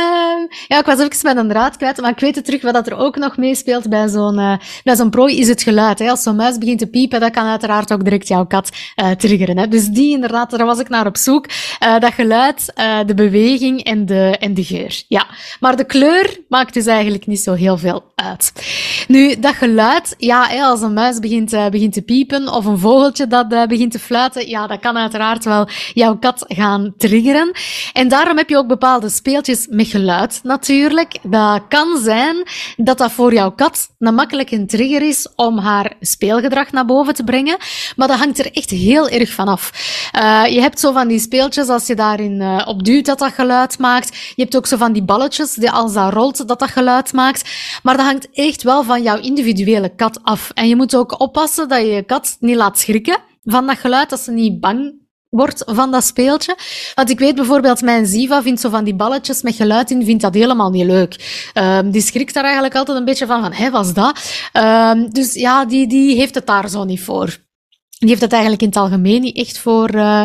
Um, 0.00 0.48
ja, 0.68 0.78
ik 0.78 0.84
was 0.84 0.98
even 0.98 1.18
met 1.22 1.36
een 1.36 1.48
draad 1.48 1.76
kwijt, 1.76 2.00
maar 2.00 2.10
ik 2.10 2.18
weet 2.18 2.34
het 2.34 2.44
terug 2.44 2.62
wat 2.62 2.86
er 2.86 2.96
ook 2.96 3.16
nog 3.16 3.36
meespeelt 3.36 3.88
bij 3.88 4.08
zo'n 4.08 4.38
uh, 4.38 4.56
bij 4.84 4.96
zo'n 4.96 5.10
prooi 5.10 5.38
is 5.38 5.48
het 5.48 5.62
geluid. 5.62 5.98
Hè. 5.98 6.10
Als 6.10 6.22
zo'n 6.22 6.36
muis 6.36 6.58
begint 6.58 6.78
te 6.78 6.86
piepen, 6.86 7.20
dat 7.20 7.30
kan 7.30 7.46
uiteraard 7.46 7.92
ook 7.92 8.04
direct 8.04 8.28
jouw 8.28 8.46
kat 8.46 8.70
uh, 8.96 9.10
triggeren. 9.10 9.58
Hè. 9.58 9.68
Dus 9.68 9.88
die 9.88 10.14
inderdaad, 10.14 10.50
daar 10.50 10.66
was 10.66 10.78
ik 10.78 10.88
naar 10.88 11.06
op 11.06 11.16
zoek. 11.16 11.46
Uh, 11.48 11.98
dat 11.98 12.12
geluid, 12.12 12.72
de 13.06 13.14
beweging 13.14 13.82
en 13.82 14.06
de, 14.06 14.36
en 14.38 14.54
de 14.54 14.64
geur. 14.64 15.02
Ja, 15.08 15.26
maar 15.60 15.76
de 15.76 15.84
kleur 15.84 16.38
maakt 16.48 16.74
dus 16.74 16.86
eigenlijk 16.86 17.26
niet 17.26 17.40
zo 17.40 17.52
heel 17.52 17.78
veel 17.78 18.04
uit. 18.14 18.52
Nu, 19.08 19.38
dat 19.40 19.54
geluid, 19.54 20.14
ja, 20.18 20.46
hè, 20.48 20.62
als 20.62 20.80
een 20.80 20.92
muis 20.92 21.18
begint, 21.18 21.70
begint 21.70 21.92
te 21.92 22.02
piepen 22.02 22.48
of 22.48 22.64
een 22.64 22.78
vogeltje 22.78 23.26
dat 23.26 23.48
begint 23.68 23.92
te 23.92 23.98
fluiten, 23.98 24.48
ja, 24.48 24.66
dat 24.66 24.80
kan 24.80 24.96
uiteraard 24.96 25.44
wel 25.44 25.68
jouw 25.94 26.16
kat 26.16 26.44
gaan 26.48 26.94
triggeren. 26.96 27.52
En 27.92 28.08
daarom 28.08 28.36
heb 28.36 28.48
je 28.48 28.56
ook 28.56 28.66
bepaalde 28.66 29.08
speeltjes 29.08 29.66
met 29.70 29.89
geluid 29.90 30.40
natuurlijk. 30.42 31.18
Dat 31.22 31.62
kan 31.68 31.98
zijn 31.98 32.48
dat 32.76 32.98
dat 32.98 33.12
voor 33.12 33.32
jouw 33.32 33.50
kat 33.50 33.88
een 33.98 34.14
makkelijke 34.14 34.64
trigger 34.64 35.02
is 35.02 35.28
om 35.36 35.58
haar 35.58 35.92
speelgedrag 36.00 36.72
naar 36.72 36.84
boven 36.84 37.14
te 37.14 37.24
brengen. 37.24 37.56
Maar 37.96 38.08
dat 38.08 38.18
hangt 38.18 38.38
er 38.38 38.52
echt 38.52 38.70
heel 38.70 39.08
erg 39.08 39.30
van 39.32 39.48
af. 39.48 39.70
Uh, 40.16 40.46
je 40.46 40.60
hebt 40.60 40.80
zo 40.80 40.92
van 40.92 41.08
die 41.08 41.18
speeltjes, 41.18 41.68
als 41.68 41.86
je 41.86 41.94
daarin 41.94 42.40
uh, 42.40 42.62
op 42.66 42.84
duwt, 42.84 43.06
dat 43.06 43.18
dat 43.18 43.32
geluid 43.32 43.78
maakt. 43.78 44.16
Je 44.34 44.42
hebt 44.42 44.56
ook 44.56 44.66
zo 44.66 44.76
van 44.76 44.92
die 44.92 45.02
balletjes, 45.02 45.54
die 45.54 45.70
als 45.70 45.92
dat 45.92 46.12
rolt, 46.12 46.48
dat 46.48 46.58
dat 46.58 46.70
geluid 46.70 47.12
maakt. 47.12 47.50
Maar 47.82 47.96
dat 47.96 48.06
hangt 48.06 48.28
echt 48.32 48.62
wel 48.62 48.82
van 48.82 49.02
jouw 49.02 49.20
individuele 49.20 49.94
kat 49.94 50.22
af. 50.22 50.50
En 50.54 50.68
je 50.68 50.76
moet 50.76 50.96
ook 50.96 51.20
oppassen 51.20 51.68
dat 51.68 51.80
je 51.80 51.86
je 51.86 52.02
kat 52.02 52.36
niet 52.40 52.56
laat 52.56 52.78
schrikken 52.78 53.18
van 53.44 53.66
dat 53.66 53.78
geluid, 53.78 54.10
dat 54.10 54.20
ze 54.20 54.30
niet 54.30 54.60
bang 54.60 54.99
wordt 55.30 55.62
van 55.66 55.90
dat 55.90 56.04
speeltje. 56.04 56.56
Want 56.94 57.10
ik 57.10 57.18
weet 57.18 57.34
bijvoorbeeld, 57.34 57.80
mijn 57.80 58.06
Ziva 58.06 58.42
vindt 58.42 58.60
zo 58.60 58.70
van 58.70 58.84
die 58.84 58.94
balletjes 58.94 59.42
met 59.42 59.54
geluid 59.54 59.90
in, 59.90 60.04
vindt 60.04 60.22
dat 60.22 60.34
helemaal 60.34 60.70
niet 60.70 60.86
leuk. 60.86 61.42
Um, 61.54 61.90
die 61.90 62.02
schrikt 62.02 62.34
daar 62.34 62.44
eigenlijk 62.44 62.74
altijd 62.74 62.98
een 62.98 63.04
beetje 63.04 63.26
van, 63.26 63.42
van, 63.42 63.52
hé, 63.52 63.70
was 63.70 63.94
dat? 63.94 64.20
Um, 64.52 65.12
dus 65.12 65.34
ja, 65.34 65.64
die, 65.64 65.86
die 65.86 66.16
heeft 66.16 66.34
het 66.34 66.46
daar 66.46 66.68
zo 66.68 66.84
niet 66.84 67.02
voor. 67.02 67.36
Die 67.98 68.08
heeft 68.08 68.20
het 68.20 68.32
eigenlijk 68.32 68.62
in 68.62 68.68
het 68.68 68.76
algemeen 68.76 69.20
niet 69.20 69.36
echt 69.36 69.58
voor, 69.58 69.94
uh, 69.94 70.24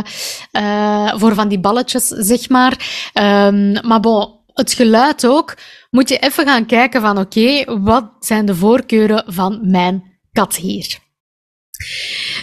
uh, 0.51 1.13
voor 1.15 1.33
van 1.33 1.47
die 1.47 1.59
balletjes, 1.59 2.07
zeg 2.07 2.49
maar. 2.49 2.71
Um, 3.13 3.87
maar 3.87 3.99
bon, 3.99 4.39
het 4.53 4.73
geluid 4.73 5.25
ook, 5.25 5.57
moet 5.89 6.09
je 6.09 6.17
even 6.17 6.45
gaan 6.45 6.65
kijken 6.65 7.01
van, 7.01 7.17
oké, 7.17 7.79
wat 7.81 8.11
zijn 8.19 8.45
de 8.45 8.55
voorkeuren 8.55 9.23
van 9.27 9.59
mijn 9.61 10.03
kat 10.31 10.55
hier? 10.55 11.03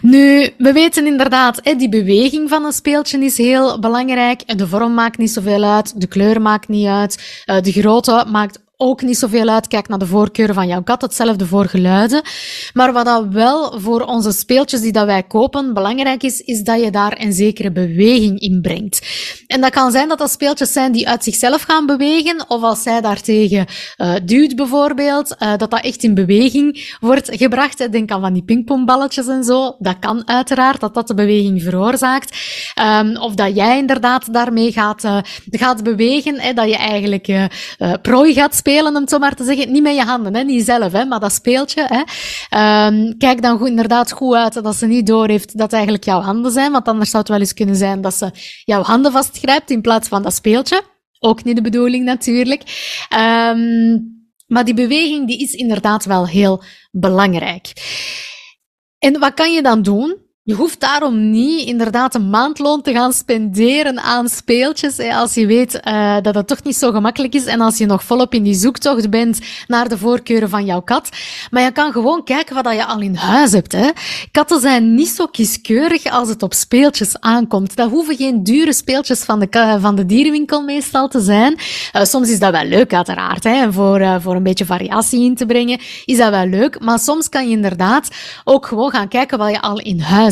Nu, 0.02 0.50
we 0.58 0.72
weten 0.72 1.06
inderdaad, 1.06 1.60
hè, 1.62 1.74
die 1.74 1.88
beweging 1.88 2.48
van 2.48 2.64
een 2.64 2.72
speeltje 2.72 3.18
is 3.18 3.36
heel 3.36 3.78
belangrijk. 3.78 4.58
De 4.58 4.68
vorm 4.68 4.94
maakt 4.94 5.18
niet 5.18 5.30
zoveel 5.30 5.64
uit, 5.64 6.00
de 6.00 6.06
kleur 6.06 6.42
maakt 6.42 6.68
niet 6.68 6.86
uit, 6.86 7.42
uh, 7.46 7.60
de 7.60 7.72
grootte 7.72 8.24
maakt 8.28 8.60
ook 8.82 9.02
niet 9.02 9.18
zoveel 9.18 9.48
uit. 9.48 9.68
Kijk 9.68 9.88
naar 9.88 9.98
de 9.98 10.06
voorkeuren 10.06 10.54
van 10.54 10.66
jouw 10.66 10.82
kat. 10.82 11.02
Hetzelfde 11.02 11.46
voor 11.46 11.64
geluiden. 11.64 12.22
Maar 12.72 12.92
wat 12.92 13.04
dat 13.04 13.26
wel 13.30 13.80
voor 13.80 14.00
onze 14.00 14.32
speeltjes 14.32 14.80
die 14.80 14.92
dat 14.92 15.06
wij 15.06 15.22
kopen 15.22 15.74
belangrijk 15.74 16.22
is, 16.22 16.40
is 16.40 16.62
dat 16.62 16.82
je 16.82 16.90
daar 16.90 17.20
een 17.20 17.32
zekere 17.32 17.72
beweging 17.72 18.40
in 18.40 18.60
brengt. 18.60 19.00
En 19.46 19.60
dat 19.60 19.70
kan 19.70 19.90
zijn 19.90 20.08
dat 20.08 20.18
dat 20.18 20.30
speeltjes 20.30 20.72
zijn 20.72 20.92
die 20.92 21.08
uit 21.08 21.24
zichzelf 21.24 21.62
gaan 21.62 21.86
bewegen, 21.86 22.44
of 22.48 22.62
als 22.62 22.82
zij 22.82 23.00
daartegen 23.00 23.66
uh, 23.96 24.14
duwt 24.24 24.56
bijvoorbeeld, 24.56 25.36
uh, 25.38 25.56
dat 25.56 25.70
dat 25.70 25.84
echt 25.84 26.02
in 26.02 26.14
beweging 26.14 26.96
wordt 27.00 27.28
gebracht. 27.32 27.92
Denk 27.92 28.10
aan 28.10 28.20
van 28.20 28.32
die 28.32 28.44
pingpongballetjes 28.44 29.26
en 29.28 29.44
zo. 29.44 29.76
Dat 29.78 29.98
kan 30.00 30.28
uiteraard, 30.28 30.80
dat 30.80 30.94
dat 30.94 31.08
de 31.08 31.14
beweging 31.14 31.62
veroorzaakt. 31.62 32.36
Um, 33.00 33.16
of 33.16 33.34
dat 33.34 33.54
jij 33.54 33.78
inderdaad 33.78 34.32
daarmee 34.32 34.72
gaat, 34.72 35.04
uh, 35.04 35.18
gaat 35.50 35.82
bewegen, 35.82 36.40
hè, 36.40 36.52
dat 36.52 36.68
je 36.68 36.76
eigenlijk 36.76 37.48
prooi 38.02 38.34
gaat 38.34 38.54
spelen 38.54 38.70
spelen, 38.72 38.96
om 38.96 39.08
zo 39.08 39.18
maar 39.18 39.34
te 39.34 39.44
zeggen. 39.44 39.72
Niet 39.72 39.82
met 39.82 39.94
je 39.94 40.02
handen, 40.02 40.34
hè, 40.34 40.42
niet 40.42 40.64
zelf, 40.64 40.92
hè, 40.92 41.04
maar 41.04 41.20
dat 41.20 41.32
speeltje. 41.32 41.86
Hè. 41.88 42.86
Um, 42.86 43.16
kijk 43.18 43.42
dan 43.42 43.58
goed, 43.58 43.68
inderdaad 43.68 44.12
goed 44.12 44.34
uit 44.34 44.62
dat 44.62 44.76
ze 44.76 44.86
niet 44.86 45.06
doorheeft 45.06 45.52
dat 45.52 45.62
het 45.62 45.72
eigenlijk 45.72 46.04
jouw 46.04 46.20
handen 46.20 46.52
zijn, 46.52 46.72
want 46.72 46.88
anders 46.88 47.10
zou 47.10 47.22
het 47.22 47.32
wel 47.32 47.40
eens 47.40 47.54
kunnen 47.54 47.76
zijn 47.76 48.00
dat 48.00 48.14
ze 48.14 48.30
jouw 48.64 48.82
handen 48.82 49.12
vastgrijpt 49.12 49.70
in 49.70 49.80
plaats 49.80 50.08
van 50.08 50.22
dat 50.22 50.34
speeltje. 50.34 50.82
Ook 51.18 51.44
niet 51.44 51.56
de 51.56 51.62
bedoeling 51.62 52.04
natuurlijk. 52.04 52.62
Um, 53.16 54.20
maar 54.46 54.64
die 54.64 54.74
beweging 54.74 55.26
die 55.26 55.38
is 55.38 55.52
inderdaad 55.52 56.04
wel 56.04 56.26
heel 56.26 56.62
belangrijk. 56.90 57.72
En 58.98 59.18
wat 59.18 59.34
kan 59.34 59.52
je 59.52 59.62
dan 59.62 59.82
doen? 59.82 60.16
Je 60.44 60.54
hoeft 60.54 60.80
daarom 60.80 61.30
niet 61.30 61.66
inderdaad 61.66 62.14
een 62.14 62.30
maandloon 62.30 62.82
te 62.82 62.92
gaan 62.92 63.12
spenderen 63.12 64.00
aan 64.00 64.28
speeltjes, 64.28 64.98
als 64.98 65.34
je 65.34 65.46
weet 65.46 65.80
uh, 65.84 66.16
dat 66.22 66.34
het 66.34 66.46
toch 66.46 66.62
niet 66.62 66.76
zo 66.76 66.90
gemakkelijk 66.90 67.34
is 67.34 67.44
en 67.44 67.60
als 67.60 67.78
je 67.78 67.86
nog 67.86 68.04
volop 68.04 68.34
in 68.34 68.42
die 68.42 68.54
zoektocht 68.54 69.10
bent 69.10 69.40
naar 69.66 69.88
de 69.88 69.98
voorkeuren 69.98 70.48
van 70.48 70.64
jouw 70.64 70.80
kat. 70.80 71.08
Maar 71.50 71.62
je 71.62 71.72
kan 71.72 71.92
gewoon 71.92 72.24
kijken 72.24 72.62
wat 72.62 72.72
je 72.72 72.84
al 72.84 73.00
in 73.00 73.14
huis 73.14 73.52
hebt. 73.52 73.72
Hè. 73.72 73.90
Katten 74.30 74.60
zijn 74.60 74.94
niet 74.94 75.08
zo 75.08 75.26
kieskeurig 75.26 76.04
als 76.04 76.28
het 76.28 76.42
op 76.42 76.54
speeltjes 76.54 77.20
aankomt. 77.20 77.76
Dat 77.76 77.90
hoeven 77.90 78.16
geen 78.16 78.42
dure 78.42 78.72
speeltjes 78.72 79.20
van 79.20 79.40
de, 79.40 79.78
van 79.80 79.94
de 79.94 80.06
dierenwinkel 80.06 80.62
meestal 80.62 81.08
te 81.08 81.20
zijn. 81.20 81.52
Uh, 81.52 82.02
soms 82.04 82.30
is 82.30 82.38
dat 82.38 82.52
wel 82.52 82.64
leuk 82.64 82.94
uiteraard, 82.94 83.44
hè, 83.44 83.72
voor, 83.72 84.00
uh, 84.00 84.16
voor 84.20 84.34
een 84.34 84.42
beetje 84.42 84.64
variatie 84.64 85.24
in 85.24 85.34
te 85.34 85.46
brengen 85.46 85.80
is 86.04 86.16
dat 86.16 86.30
wel 86.30 86.46
leuk. 86.46 86.80
Maar 86.80 86.98
soms 86.98 87.28
kan 87.28 87.48
je 87.48 87.54
inderdaad 87.56 88.08
ook 88.44 88.66
gewoon 88.66 88.90
gaan 88.90 89.08
kijken 89.08 89.38
wat 89.38 89.50
je 89.50 89.60
al 89.60 89.80
in 89.80 90.00
huis 90.00 90.30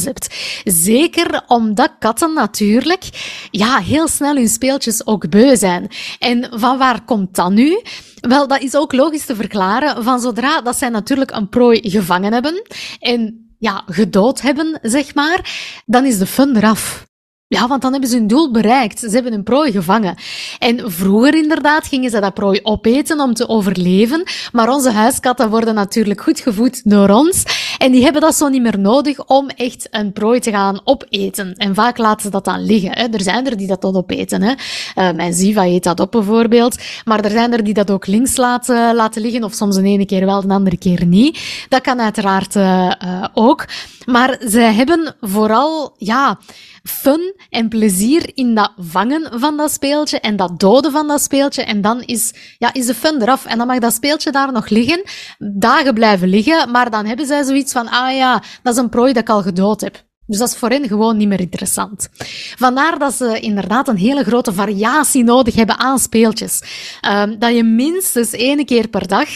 Zeker 0.65 1.43
omdat 1.47 1.91
katten 1.99 2.35
natuurlijk 2.35 3.09
ja, 3.51 3.79
heel 3.79 4.09
snel 4.09 4.35
hun 4.35 4.49
speeltjes 4.49 5.07
ook 5.07 5.29
beu 5.29 5.57
zijn. 5.57 5.89
En 6.19 6.47
van 6.51 6.79
waar 6.79 7.05
komt 7.05 7.35
dat 7.35 7.51
nu? 7.51 7.83
Wel, 8.21 8.49
dat 8.49 8.61
is 8.61 8.75
ook 8.75 8.93
logisch 8.93 9.27
te 9.27 9.35
verklaren. 9.35 10.05
Van 10.05 10.21
zodra 10.21 10.61
dat 10.61 10.77
zij 10.77 10.89
natuurlijk 10.89 11.31
een 11.31 11.49
prooi 11.49 11.91
gevangen 11.91 12.33
hebben 12.33 12.63
en 12.99 13.51
ja, 13.59 13.83
gedood 13.87 14.41
hebben, 14.41 14.79
zeg 14.83 15.15
maar, 15.15 15.51
dan 15.87 16.05
is 16.05 16.19
de 16.19 16.27
fun 16.27 16.57
eraf. 16.57 17.09
Ja, 17.53 17.69
want 17.69 17.83
dan 17.83 17.93
hebben 17.93 18.11
ze 18.11 18.17
hun 18.17 18.27
doel 18.27 18.51
bereikt. 18.51 18.99
Ze 18.99 19.09
hebben 19.09 19.33
een 19.33 19.43
prooi 19.43 19.73
gevangen. 19.73 20.15
En 20.59 20.93
vroeger 20.93 21.35
inderdaad 21.35 21.87
gingen 21.87 22.11
ze 22.11 22.21
dat 22.21 22.35
prooi 22.35 22.61
opeten 22.63 23.21
om 23.21 23.35
te 23.35 23.49
overleven. 23.49 24.23
Maar 24.53 24.69
onze 24.69 24.91
huiskatten 24.91 25.51
worden 25.51 25.75
natuurlijk 25.75 26.21
goed 26.21 26.41
gevoed 26.41 26.91
door 26.91 27.09
ons. 27.09 27.45
En 27.79 27.93
die 27.93 28.03
hebben 28.03 28.21
dat 28.23 28.35
zo 28.35 28.49
niet 28.49 28.63
meer 28.63 28.79
nodig 28.79 29.27
om 29.27 29.49
echt 29.49 29.89
een 29.91 30.13
prooi 30.13 30.41
te 30.41 30.51
gaan 30.51 30.81
opeten. 30.85 31.55
En 31.57 31.75
vaak 31.75 31.99
laten 31.99 32.23
ze 32.23 32.31
dat 32.31 32.45
dan 32.45 32.65
liggen. 32.65 32.93
Hè. 32.93 33.07
Er 33.07 33.21
zijn 33.21 33.47
er 33.47 33.57
die 33.57 33.67
dat 33.67 33.81
dan 33.81 33.97
opeten. 33.97 34.43
Hè. 34.43 34.51
Uh, 34.51 35.17
mijn 35.17 35.35
Ziva 35.35 35.65
eet 35.65 35.85
dat 35.85 36.01
op 36.01 36.11
bijvoorbeeld. 36.11 36.83
Maar 37.05 37.25
er 37.25 37.31
zijn 37.31 37.53
er 37.53 37.65
die 37.65 37.75
dat 37.75 37.91
ook 37.91 38.07
links 38.07 38.37
laten, 38.37 38.95
laten 38.95 39.23
liggen. 39.23 39.45
Of 39.45 39.55
soms 39.55 39.77
een 39.77 39.87
ene 39.87 40.07
keer 40.07 40.27
wel, 40.27 40.47
de 40.47 40.55
andere 40.55 40.79
keer 40.79 41.07
niet. 41.07 41.67
Dat 41.69 41.81
kan 41.81 42.01
uiteraard 42.01 42.57
uh, 42.57 42.93
uh, 43.05 43.25
ook. 43.35 43.65
Maar 44.07 44.39
ze 44.49 44.61
hebben 44.61 45.15
vooral, 45.21 45.95
ja, 45.99 46.39
fun 46.83 47.35
en 47.51 47.69
plezier 47.69 48.31
in 48.35 48.55
dat 48.55 48.73
vangen 48.77 49.41
van 49.41 49.57
dat 49.57 49.71
speeltje 49.71 50.21
en 50.21 50.37
dat 50.37 50.61
doden 50.61 50.93
van 50.93 51.07
dat 51.09 51.21
speeltje. 51.21 51.63
En 51.63 51.81
dan 51.81 52.03
is, 52.03 52.35
ja, 52.59 52.73
is 52.73 52.87
de 52.87 52.95
fun 52.95 53.23
eraf. 53.23 53.45
En 53.45 53.59
dan 53.59 53.67
mag 53.67 53.79
dat 53.79 53.95
speeltje 53.95 54.31
daar 54.31 54.53
nog 54.53 54.69
liggen, 54.69 55.03
dagen 55.39 55.95
blijven 55.95 56.29
liggen, 56.29 56.71
maar 56.71 56.91
dan 56.91 57.07
hebben 57.07 57.27
zij 57.27 57.45
zoiets 57.45 57.73
van, 57.73 57.89
ah 57.89 58.15
ja, 58.17 58.43
dat 58.63 58.75
is 58.75 58.81
een 58.81 58.89
prooi 58.89 59.13
dat 59.13 59.23
ik 59.23 59.29
al 59.29 59.43
gedood 59.43 59.81
heb. 59.81 60.09
Dus 60.27 60.39
dat 60.39 60.49
is 60.49 60.57
voor 60.57 60.69
hen 60.69 60.89
gewoon 60.89 61.17
niet 61.17 61.29
meer 61.29 61.41
interessant. 61.41 62.09
Vandaar 62.57 62.99
dat 62.99 63.15
ze 63.15 63.41
inderdaad 63.41 63.89
een 63.89 63.97
hele 63.97 64.25
grote 64.25 64.53
variatie 64.53 65.25
nodig 65.25 65.55
hebben 65.55 65.79
aan 65.79 65.99
speeltjes. 65.99 66.63
Um, 67.11 67.39
dat 67.39 67.55
je 67.55 67.65
minstens 67.65 68.33
één 68.33 68.65
keer 68.65 68.89
per 68.89 69.07
dag 69.07 69.29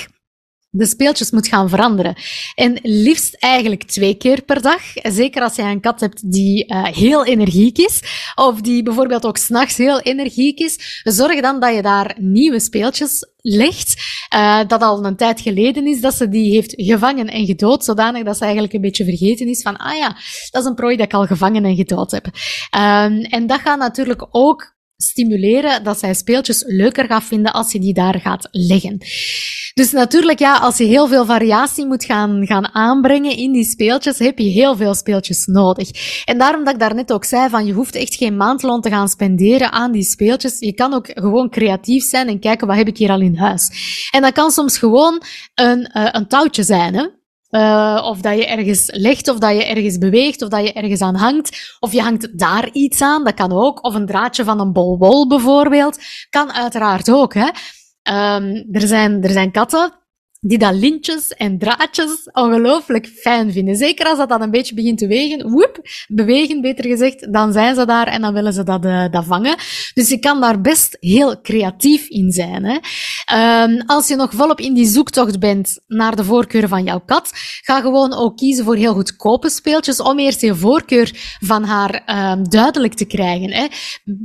de 0.76 0.86
speeltjes 0.86 1.30
moet 1.30 1.48
gaan 1.48 1.68
veranderen. 1.68 2.14
En 2.54 2.78
liefst 2.82 3.34
eigenlijk 3.34 3.82
twee 3.82 4.14
keer 4.14 4.42
per 4.42 4.62
dag. 4.62 4.82
Zeker 4.94 5.42
als 5.42 5.56
je 5.56 5.62
een 5.62 5.80
kat 5.80 6.00
hebt 6.00 6.32
die 6.32 6.72
uh, 6.72 6.84
heel 6.84 7.24
energiek 7.26 7.78
is, 7.78 8.00
of 8.34 8.60
die 8.60 8.82
bijvoorbeeld 8.82 9.26
ook 9.26 9.36
s'nachts 9.36 9.76
heel 9.76 10.00
energiek 10.00 10.58
is. 10.58 11.00
Zorg 11.02 11.40
dan 11.40 11.60
dat 11.60 11.74
je 11.74 11.82
daar 11.82 12.16
nieuwe 12.18 12.60
speeltjes 12.60 13.26
legt. 13.36 13.94
Uh, 14.34 14.60
dat 14.66 14.82
al 14.82 15.04
een 15.04 15.16
tijd 15.16 15.40
geleden 15.40 15.86
is 15.86 16.00
dat 16.00 16.14
ze 16.14 16.28
die 16.28 16.52
heeft 16.52 16.72
gevangen 16.76 17.26
en 17.26 17.46
gedood, 17.46 17.84
zodanig 17.84 18.22
dat 18.22 18.36
ze 18.36 18.42
eigenlijk 18.42 18.72
een 18.72 18.80
beetje 18.80 19.04
vergeten 19.04 19.48
is 19.48 19.62
van, 19.62 19.76
ah 19.76 19.96
ja, 19.96 20.16
dat 20.50 20.62
is 20.62 20.68
een 20.68 20.74
prooi 20.74 20.96
dat 20.96 21.06
ik 21.06 21.14
al 21.14 21.26
gevangen 21.26 21.64
en 21.64 21.76
gedood 21.76 22.10
heb. 22.10 22.26
Um, 22.26 23.20
en 23.20 23.46
dat 23.46 23.60
gaat 23.60 23.78
natuurlijk 23.78 24.26
ook 24.30 24.74
stimuleren 25.04 25.84
dat 25.84 25.98
zij 25.98 26.14
speeltjes 26.14 26.64
leuker 26.66 27.06
gaat 27.06 27.24
vinden 27.24 27.52
als 27.52 27.72
je 27.72 27.80
die 27.80 27.94
daar 27.94 28.20
gaat 28.20 28.48
leggen. 28.50 28.98
Dus 29.74 29.92
natuurlijk, 29.92 30.38
ja, 30.38 30.56
als 30.56 30.78
je 30.78 30.84
heel 30.84 31.08
veel 31.08 31.24
variatie 31.24 31.86
moet 31.86 32.04
gaan, 32.04 32.46
gaan 32.46 32.74
aanbrengen 32.74 33.36
in 33.36 33.52
die 33.52 33.64
speeltjes, 33.64 34.18
heb 34.18 34.38
je 34.38 34.48
heel 34.48 34.76
veel 34.76 34.94
speeltjes 34.94 35.46
nodig. 35.46 35.90
En 36.24 36.38
daarom 36.38 36.64
dat 36.64 36.74
ik 36.74 36.80
daarnet 36.80 37.12
ook 37.12 37.24
zei 37.24 37.48
van, 37.48 37.66
je 37.66 37.72
hoeft 37.72 37.94
echt 37.94 38.14
geen 38.14 38.36
maandloon 38.36 38.80
te 38.80 38.88
gaan 38.88 39.08
spenderen 39.08 39.72
aan 39.72 39.92
die 39.92 40.02
speeltjes. 40.02 40.58
Je 40.58 40.72
kan 40.72 40.94
ook 40.94 41.10
gewoon 41.12 41.50
creatief 41.50 42.04
zijn 42.04 42.28
en 42.28 42.40
kijken, 42.40 42.66
wat 42.66 42.76
heb 42.76 42.88
ik 42.88 42.96
hier 42.96 43.10
al 43.10 43.20
in 43.20 43.36
huis? 43.36 43.70
En 44.10 44.22
dat 44.22 44.32
kan 44.32 44.50
soms 44.50 44.78
gewoon 44.78 45.22
een, 45.54 45.90
uh, 45.96 46.08
een 46.10 46.28
touwtje 46.28 46.62
zijn, 46.62 46.94
hè? 46.94 47.06
Uh, 47.54 48.02
of 48.04 48.20
dat 48.20 48.36
je 48.36 48.46
ergens 48.46 48.90
legt, 48.92 49.28
of 49.28 49.38
dat 49.38 49.50
je 49.50 49.64
ergens 49.64 49.98
beweegt, 49.98 50.42
of 50.42 50.48
dat 50.48 50.66
je 50.66 50.72
ergens 50.72 51.00
aan 51.00 51.14
hangt. 51.14 51.76
Of 51.80 51.92
je 51.92 52.02
hangt 52.02 52.38
daar 52.38 52.68
iets 52.72 53.00
aan, 53.02 53.24
dat 53.24 53.34
kan 53.34 53.52
ook. 53.52 53.84
Of 53.84 53.94
een 53.94 54.06
draadje 54.06 54.44
van 54.44 54.60
een 54.60 54.72
bol 54.72 54.98
wol 54.98 55.28
bijvoorbeeld. 55.28 55.98
Kan 56.30 56.52
uiteraard 56.52 57.10
ook. 57.10 57.34
Hè? 57.34 57.48
Um, 58.36 58.66
er, 58.72 58.86
zijn, 58.86 59.22
er 59.22 59.30
zijn 59.30 59.50
katten 59.50 59.92
die 60.46 60.58
dat 60.58 60.74
lintjes 60.74 61.28
en 61.28 61.58
draadjes 61.58 62.30
ongelooflijk 62.32 63.06
fijn 63.06 63.52
vinden. 63.52 63.76
Zeker 63.76 64.06
als 64.06 64.18
dat 64.18 64.28
dan 64.28 64.42
een 64.42 64.50
beetje 64.50 64.74
begint 64.74 64.98
te 64.98 65.06
wegen, 65.06 65.50
woep, 65.50 65.80
bewegen 66.08 66.60
beter 66.60 66.84
gezegd, 66.84 67.32
dan 67.32 67.52
zijn 67.52 67.74
ze 67.74 67.86
daar 67.86 68.06
en 68.06 68.20
dan 68.20 68.34
willen 68.34 68.52
ze 68.52 68.62
dat, 68.62 68.84
uh, 68.84 69.04
dat 69.10 69.24
vangen. 69.24 69.56
Dus 69.94 70.08
je 70.08 70.18
kan 70.18 70.40
daar 70.40 70.60
best 70.60 70.96
heel 71.00 71.40
creatief 71.40 72.08
in 72.08 72.32
zijn. 72.32 72.64
Hè? 72.64 72.78
Um, 73.64 73.82
als 73.86 74.08
je 74.08 74.16
nog 74.16 74.32
volop 74.34 74.60
in 74.60 74.74
die 74.74 74.86
zoektocht 74.86 75.38
bent 75.38 75.80
naar 75.86 76.16
de 76.16 76.24
voorkeur 76.24 76.68
van 76.68 76.84
jouw 76.84 77.00
kat, 77.06 77.30
ga 77.62 77.80
gewoon 77.80 78.14
ook 78.14 78.36
kiezen 78.36 78.64
voor 78.64 78.76
heel 78.76 78.94
goedkope 78.94 79.50
speeltjes 79.50 80.00
om 80.00 80.18
eerst 80.18 80.40
je 80.40 80.54
voorkeur 80.54 81.10
van 81.40 81.64
haar 81.64 82.02
um, 82.32 82.48
duidelijk 82.48 82.94
te 82.94 83.04
krijgen. 83.04 83.52
Hè? 83.52 83.66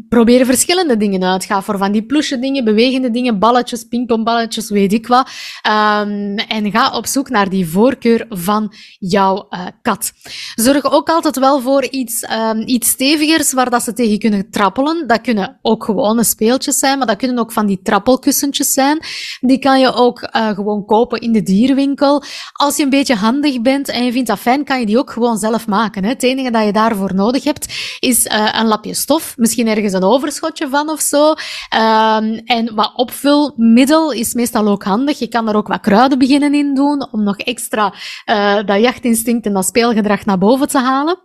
Probeer 0.10 0.46
verschillende 0.46 0.98
dingen 0.98 1.24
uit. 1.24 1.46
Ga 1.46 1.62
voor 1.62 1.78
van 1.78 1.92
die 1.92 2.06
plusje 2.06 2.40
dingen, 2.40 2.64
bewegende 2.64 3.12
dingen, 3.12 3.40
balletjes, 3.40 3.84
pingpongballetjes, 3.84 4.70
weet 4.70 4.94
ik 4.94 5.08
wat. 5.08 5.30
Um, 5.70 6.09
Ehm, 6.10 6.38
en 6.38 6.72
ga 6.72 6.92
op 6.92 7.06
zoek 7.06 7.30
naar 7.30 7.50
die 7.50 7.68
voorkeur 7.68 8.26
van 8.30 8.74
jouw 9.00 9.48
uh, 9.50 9.66
kat. 9.82 10.12
Zorg 10.56 10.92
ook 10.92 11.10
altijd 11.10 11.40
wel 11.40 11.62
voor 11.62 11.86
iets, 11.86 12.26
um, 12.32 12.62
iets 12.66 12.90
stevigers 12.90 13.54
waar 13.54 13.70
dat 13.70 13.84
ze 13.84 13.94
tegen 13.94 14.20
kunnen 14.20 14.50
trappelen. 14.52 15.08
Dat 15.08 15.22
kunnen 15.22 15.60
ook 15.62 15.84
gewone 15.84 16.24
speeltjes 16.24 16.78
zijn, 16.78 16.98
maar 16.98 17.08
dat 17.08 17.18
kunnen 17.18 17.40
ook 17.40 17.52
van 17.52 17.66
die 17.66 17.80
trappelkussentjes 17.84 18.74
zijn. 18.74 19.00
Die 19.40 19.60
kan 19.60 19.80
je 19.80 19.94
ook 19.94 20.22
uh, 20.36 20.50
gewoon 20.50 20.86
kopen 20.86 21.20
in 21.20 21.32
de 21.32 21.42
dierwinkel. 21.42 22.24
Als 22.54 22.78
je 22.78 22.84
een 22.84 22.90
beetje 22.90 23.16
handig 23.16 23.62
bent 23.62 23.90
en 23.90 24.06
je 24.06 24.12
vindt 24.12 24.28
dat 24.28 24.40
fijn, 24.40 24.64
kan 24.64 24.80
je 24.80 24.86
die 24.86 24.98
ook 24.98 25.12
gewoon 25.12 25.38
zelf 25.38 25.68
maken. 25.68 26.04
Hè. 26.04 26.10
Het 26.10 26.24
enige 26.24 26.52
dat 26.52 26.66
je 26.66 26.72
daarvoor 26.72 27.14
nodig 27.16 27.44
hebt, 27.44 27.74
is 28.00 28.26
uh, 28.26 28.50
een 28.52 28.68
lapje 28.68 28.94
stof. 28.94 29.34
Misschien 29.38 29.68
ergens 29.68 29.94
een 29.94 30.04
overschotje 30.04 30.68
van 30.70 30.90
of 30.90 31.02
zo. 31.02 31.30
Um, 31.30 32.42
en 32.46 32.76
wat 32.76 32.92
opvulmiddel 32.96 34.12
is 34.12 34.34
meestal 34.34 34.68
ook 34.68 34.84
handig. 34.84 35.20
Je 35.20 35.28
kan 35.28 35.50
er 35.50 35.56
ook 35.56 35.68
wat 35.68 35.80
kruiden 35.80 35.99
beginnen 36.08 36.54
in 36.54 36.74
doen, 36.74 37.08
om 37.12 37.24
nog 37.24 37.38
extra 37.38 37.94
uh, 38.26 38.56
dat 38.66 38.82
jachtinstinct 38.82 39.46
en 39.46 39.54
dat 39.54 39.66
speelgedrag 39.66 40.26
naar 40.26 40.38
boven 40.38 40.68
te 40.68 40.80
halen. 40.80 41.20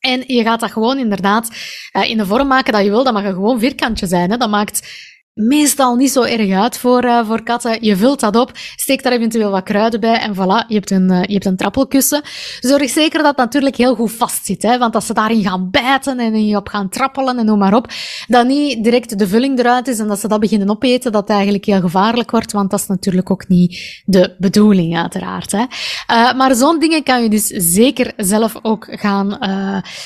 En 0.00 0.24
je 0.26 0.42
gaat 0.42 0.60
dat 0.60 0.72
gewoon 0.72 0.98
inderdaad 0.98 1.50
uh, 1.92 2.10
in 2.10 2.16
de 2.16 2.26
vorm 2.26 2.48
maken 2.48 2.72
dat 2.72 2.82
je 2.82 2.90
wil. 2.90 3.04
Dat 3.04 3.12
mag 3.12 3.22
gewoon 3.22 3.58
vierkantje 3.58 4.06
zijn. 4.06 4.30
Hè. 4.30 4.36
Dat 4.36 4.50
maakt 4.50 4.88
meestal 5.36 5.94
niet 5.94 6.10
zo 6.10 6.22
erg 6.22 6.52
uit 6.52 6.78
voor, 6.78 7.04
uh, 7.04 7.26
voor 7.26 7.42
katten. 7.42 7.76
Je 7.80 7.96
vult 7.96 8.20
dat 8.20 8.36
op, 8.36 8.50
steek 8.76 9.02
daar 9.02 9.12
eventueel 9.12 9.50
wat 9.50 9.62
kruiden 9.62 10.00
bij 10.00 10.18
en 10.18 10.34
voilà, 10.34 10.66
je 10.68 10.74
hebt 10.74 10.90
een, 10.90 11.10
uh, 11.10 11.22
je 11.22 11.32
hebt 11.32 11.44
een 11.44 11.56
trappelkussen. 11.56 12.22
Zorg 12.60 12.90
zeker 12.90 13.18
dat 13.18 13.26
het 13.26 13.36
natuurlijk 13.36 13.76
heel 13.76 13.94
goed 13.94 14.12
vast 14.12 14.46
zit, 14.46 14.62
hè, 14.62 14.78
want 14.78 14.94
als 14.94 15.06
ze 15.06 15.14
daarin 15.14 15.42
gaan 15.42 15.70
bijten 15.70 16.18
en 16.18 16.46
je 16.46 16.56
op 16.56 16.68
gaan 16.68 16.88
trappelen 16.88 17.38
en 17.38 17.44
noem 17.44 17.58
maar 17.58 17.74
op, 17.74 17.86
dat 18.26 18.46
niet 18.46 18.84
direct 18.84 19.18
de 19.18 19.28
vulling 19.28 19.58
eruit 19.58 19.88
is 19.88 19.98
en 19.98 20.08
dat 20.08 20.20
ze 20.20 20.28
dat 20.28 20.40
beginnen 20.40 20.70
opeten, 20.70 21.12
dat 21.12 21.30
eigenlijk 21.30 21.64
heel 21.64 21.80
gevaarlijk 21.80 22.30
wordt, 22.30 22.52
want 22.52 22.70
dat 22.70 22.80
is 22.80 22.86
natuurlijk 22.86 23.30
ook 23.30 23.48
niet 23.48 24.02
de 24.04 24.34
bedoeling 24.38 24.96
uiteraard. 24.96 25.52
Hè. 25.52 25.58
Uh, 25.58 26.32
maar 26.32 26.54
zo'n 26.54 26.78
dingen 26.78 27.02
kan 27.02 27.22
je 27.22 27.28
dus 27.28 27.46
zeker 27.46 28.12
zelf 28.16 28.54
ook 28.62 28.86
gaan, 28.90 29.36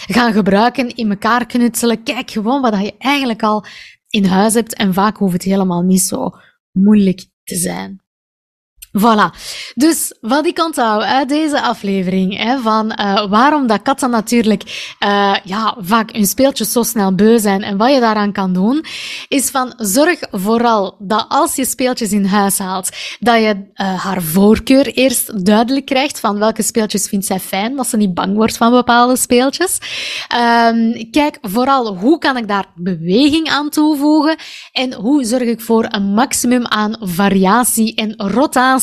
gaan 0.06 0.32
gebruiken, 0.32 0.94
in 0.94 1.10
elkaar 1.10 1.46
knutselen. 1.46 2.02
Kijk 2.02 2.30
gewoon 2.30 2.60
wat 2.60 2.80
je 2.80 2.94
eigenlijk 2.99 3.42
al 3.42 3.64
in 4.11 4.25
huis 4.25 4.55
hebt 4.55 4.75
en 4.75 4.95
vaak 4.95 5.17
hoeft 5.17 5.33
het 5.33 5.43
helemaal 5.43 5.83
niet 5.83 6.02
zo 6.02 6.31
moeilijk 6.73 7.26
te 7.43 7.57
zijn. 7.57 8.00
Voilà. 8.99 9.30
Dus 9.75 10.14
wat 10.20 10.47
ik 10.47 10.64
onthoud 10.64 11.02
uit 11.02 11.28
deze 11.28 11.61
aflevering, 11.62 12.37
hè, 12.37 12.59
van 12.59 12.99
uh, 13.00 13.26
waarom 13.28 13.66
dat 13.66 13.82
katten 13.82 14.11
natuurlijk 14.11 14.94
uh, 15.04 15.35
ja, 15.44 15.76
vaak 15.78 16.12
hun 16.12 16.26
speeltjes 16.26 16.73
zo 16.73 16.82
snel 16.82 17.14
beu 17.14 17.38
zijn 17.38 17.62
en 17.62 17.76
wat 17.76 17.92
je 17.92 18.00
daaraan 18.00 18.32
kan 18.32 18.52
doen, 18.52 18.85
is 19.28 19.50
van 19.50 19.73
zorg 19.76 20.18
vooral 20.30 20.97
dat 20.99 21.25
als 21.28 21.56
je 21.56 21.64
speeltjes 21.64 22.12
in 22.12 22.25
huis 22.25 22.59
haalt, 22.59 22.88
dat 23.20 23.37
je 23.37 23.54
uh, 23.54 24.04
haar 24.04 24.23
voorkeur 24.23 24.87
eerst 24.87 25.44
duidelijk 25.44 25.87
krijgt 25.87 26.20
van 26.20 26.38
welke 26.38 26.62
speeltjes 26.62 27.09
vindt 27.09 27.26
zij 27.26 27.40
fijn, 27.40 27.76
dat 27.76 27.87
ze 27.87 27.97
niet 27.97 28.14
bang 28.14 28.35
wordt 28.35 28.56
van 28.56 28.70
bepaalde 28.70 29.16
speeltjes. 29.16 29.78
Um, 30.66 31.11
kijk 31.11 31.38
vooral 31.42 31.97
hoe 31.97 32.18
kan 32.18 32.37
ik 32.37 32.49
daar 32.49 32.66
beweging 32.75 33.49
aan 33.49 33.68
toevoegen 33.68 34.37
en 34.73 34.94
hoe 34.94 35.25
zorg 35.25 35.42
ik 35.42 35.61
voor 35.61 35.87
een 35.88 36.14
maximum 36.14 36.66
aan 36.66 36.97
variatie 37.00 37.94
en 37.94 38.14
rotatie 38.16 38.78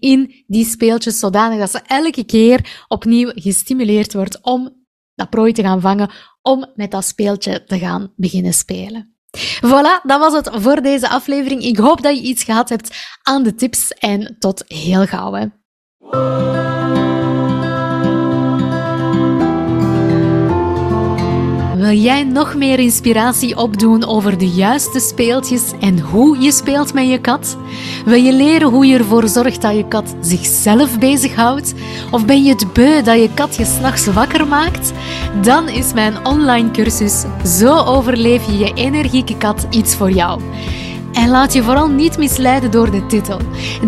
in 0.00 0.44
die 0.46 0.64
speeltjes, 0.64 1.18
zodanig 1.18 1.58
dat 1.58 1.70
ze 1.70 1.80
elke 1.86 2.24
keer 2.24 2.84
opnieuw 2.88 3.30
gestimuleerd 3.34 4.12
wordt 4.12 4.38
om 4.42 4.84
dat 5.14 5.30
prooi 5.30 5.52
te 5.52 5.62
gaan 5.62 5.80
vangen, 5.80 6.10
om 6.42 6.66
met 6.74 6.90
dat 6.90 7.04
speeltje 7.04 7.64
te 7.64 7.78
gaan 7.78 8.12
beginnen 8.16 8.52
spelen. 8.52 9.14
Voilà, 9.38 10.02
dat 10.02 10.18
was 10.18 10.32
het 10.32 10.48
voor 10.52 10.82
deze 10.82 11.08
aflevering. 11.08 11.62
Ik 11.62 11.76
hoop 11.76 12.02
dat 12.02 12.16
je 12.16 12.22
iets 12.22 12.44
gehad 12.44 12.68
hebt 12.68 13.18
aan 13.22 13.42
de 13.42 13.54
tips 13.54 13.90
en 13.92 14.36
tot 14.38 14.64
heel 14.66 15.06
gauw. 15.06 15.32
Hè. 15.32 15.46
Wil 21.86 21.96
jij 21.96 22.24
nog 22.24 22.54
meer 22.54 22.78
inspiratie 22.78 23.56
opdoen 23.56 24.06
over 24.06 24.38
de 24.38 24.48
juiste 24.48 25.00
speeltjes 25.00 25.62
en 25.80 25.98
hoe 26.00 26.38
je 26.38 26.52
speelt 26.52 26.94
met 26.94 27.08
je 27.08 27.20
kat? 27.20 27.56
Wil 28.04 28.22
je 28.22 28.32
leren 28.32 28.68
hoe 28.68 28.86
je 28.86 28.98
ervoor 28.98 29.28
zorgt 29.28 29.62
dat 29.62 29.76
je 29.76 29.88
kat 29.88 30.14
zichzelf 30.20 30.98
bezighoudt? 30.98 31.74
Of 32.10 32.24
ben 32.24 32.44
je 32.44 32.52
het 32.52 32.72
beu 32.72 33.02
dat 33.02 33.20
je 33.20 33.30
kat 33.34 33.56
je 33.56 33.64
s'nachts 33.64 34.06
wakker 34.06 34.46
maakt? 34.46 34.92
Dan 35.42 35.68
is 35.68 35.92
mijn 35.92 36.26
online 36.26 36.70
cursus 36.70 37.24
Zo 37.58 37.76
overleef 37.76 38.46
je 38.46 38.58
je 38.58 38.72
energieke 38.74 39.36
kat 39.36 39.66
iets 39.70 39.94
voor 39.94 40.10
jou. 40.10 40.40
En 41.16 41.28
laat 41.30 41.52
je 41.52 41.62
vooral 41.62 41.88
niet 41.88 42.18
misleiden 42.18 42.70
door 42.70 42.90
de 42.90 43.06
titel. 43.06 43.38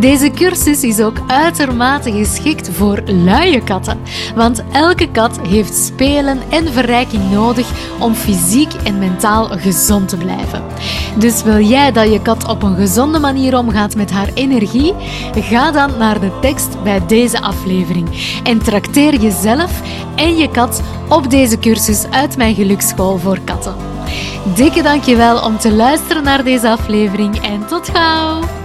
Deze 0.00 0.30
cursus 0.30 0.82
is 0.82 1.00
ook 1.00 1.16
uitermate 1.26 2.12
geschikt 2.12 2.70
voor 2.72 3.02
luie 3.06 3.62
katten. 3.62 3.98
Want 4.34 4.62
elke 4.72 5.10
kat 5.10 5.40
heeft 5.48 5.74
spelen 5.74 6.38
en 6.50 6.72
verrijking 6.72 7.30
nodig 7.30 7.70
om 7.98 8.14
fysiek 8.14 8.72
en 8.84 8.98
mentaal 8.98 9.44
gezond 9.44 10.08
te 10.08 10.16
blijven. 10.16 10.62
Dus 11.18 11.42
wil 11.42 11.60
jij 11.60 11.92
dat 11.92 12.12
je 12.12 12.22
kat 12.22 12.48
op 12.48 12.62
een 12.62 12.76
gezonde 12.76 13.18
manier 13.18 13.58
omgaat 13.58 13.96
met 13.96 14.10
haar 14.10 14.30
energie? 14.34 14.94
Ga 15.34 15.70
dan 15.70 15.90
naar 15.98 16.20
de 16.20 16.30
tekst 16.40 16.82
bij 16.82 17.06
deze 17.06 17.40
aflevering 17.40 18.08
en 18.44 18.58
trakteer 18.58 19.14
jezelf 19.14 19.80
en 20.16 20.36
je 20.36 20.50
kat 20.50 20.82
op 21.08 21.30
deze 21.30 21.58
cursus 21.58 22.04
uit 22.10 22.36
mijn 22.36 22.54
geluksschool 22.54 23.18
voor 23.18 23.38
katten. 23.44 23.87
Dikke 24.54 24.82
dankjewel 24.82 25.42
om 25.42 25.58
te 25.58 25.72
luisteren 25.72 26.22
naar 26.22 26.44
deze 26.44 26.68
aflevering 26.68 27.36
en 27.42 27.66
tot 27.66 27.88
gauw! 27.88 28.57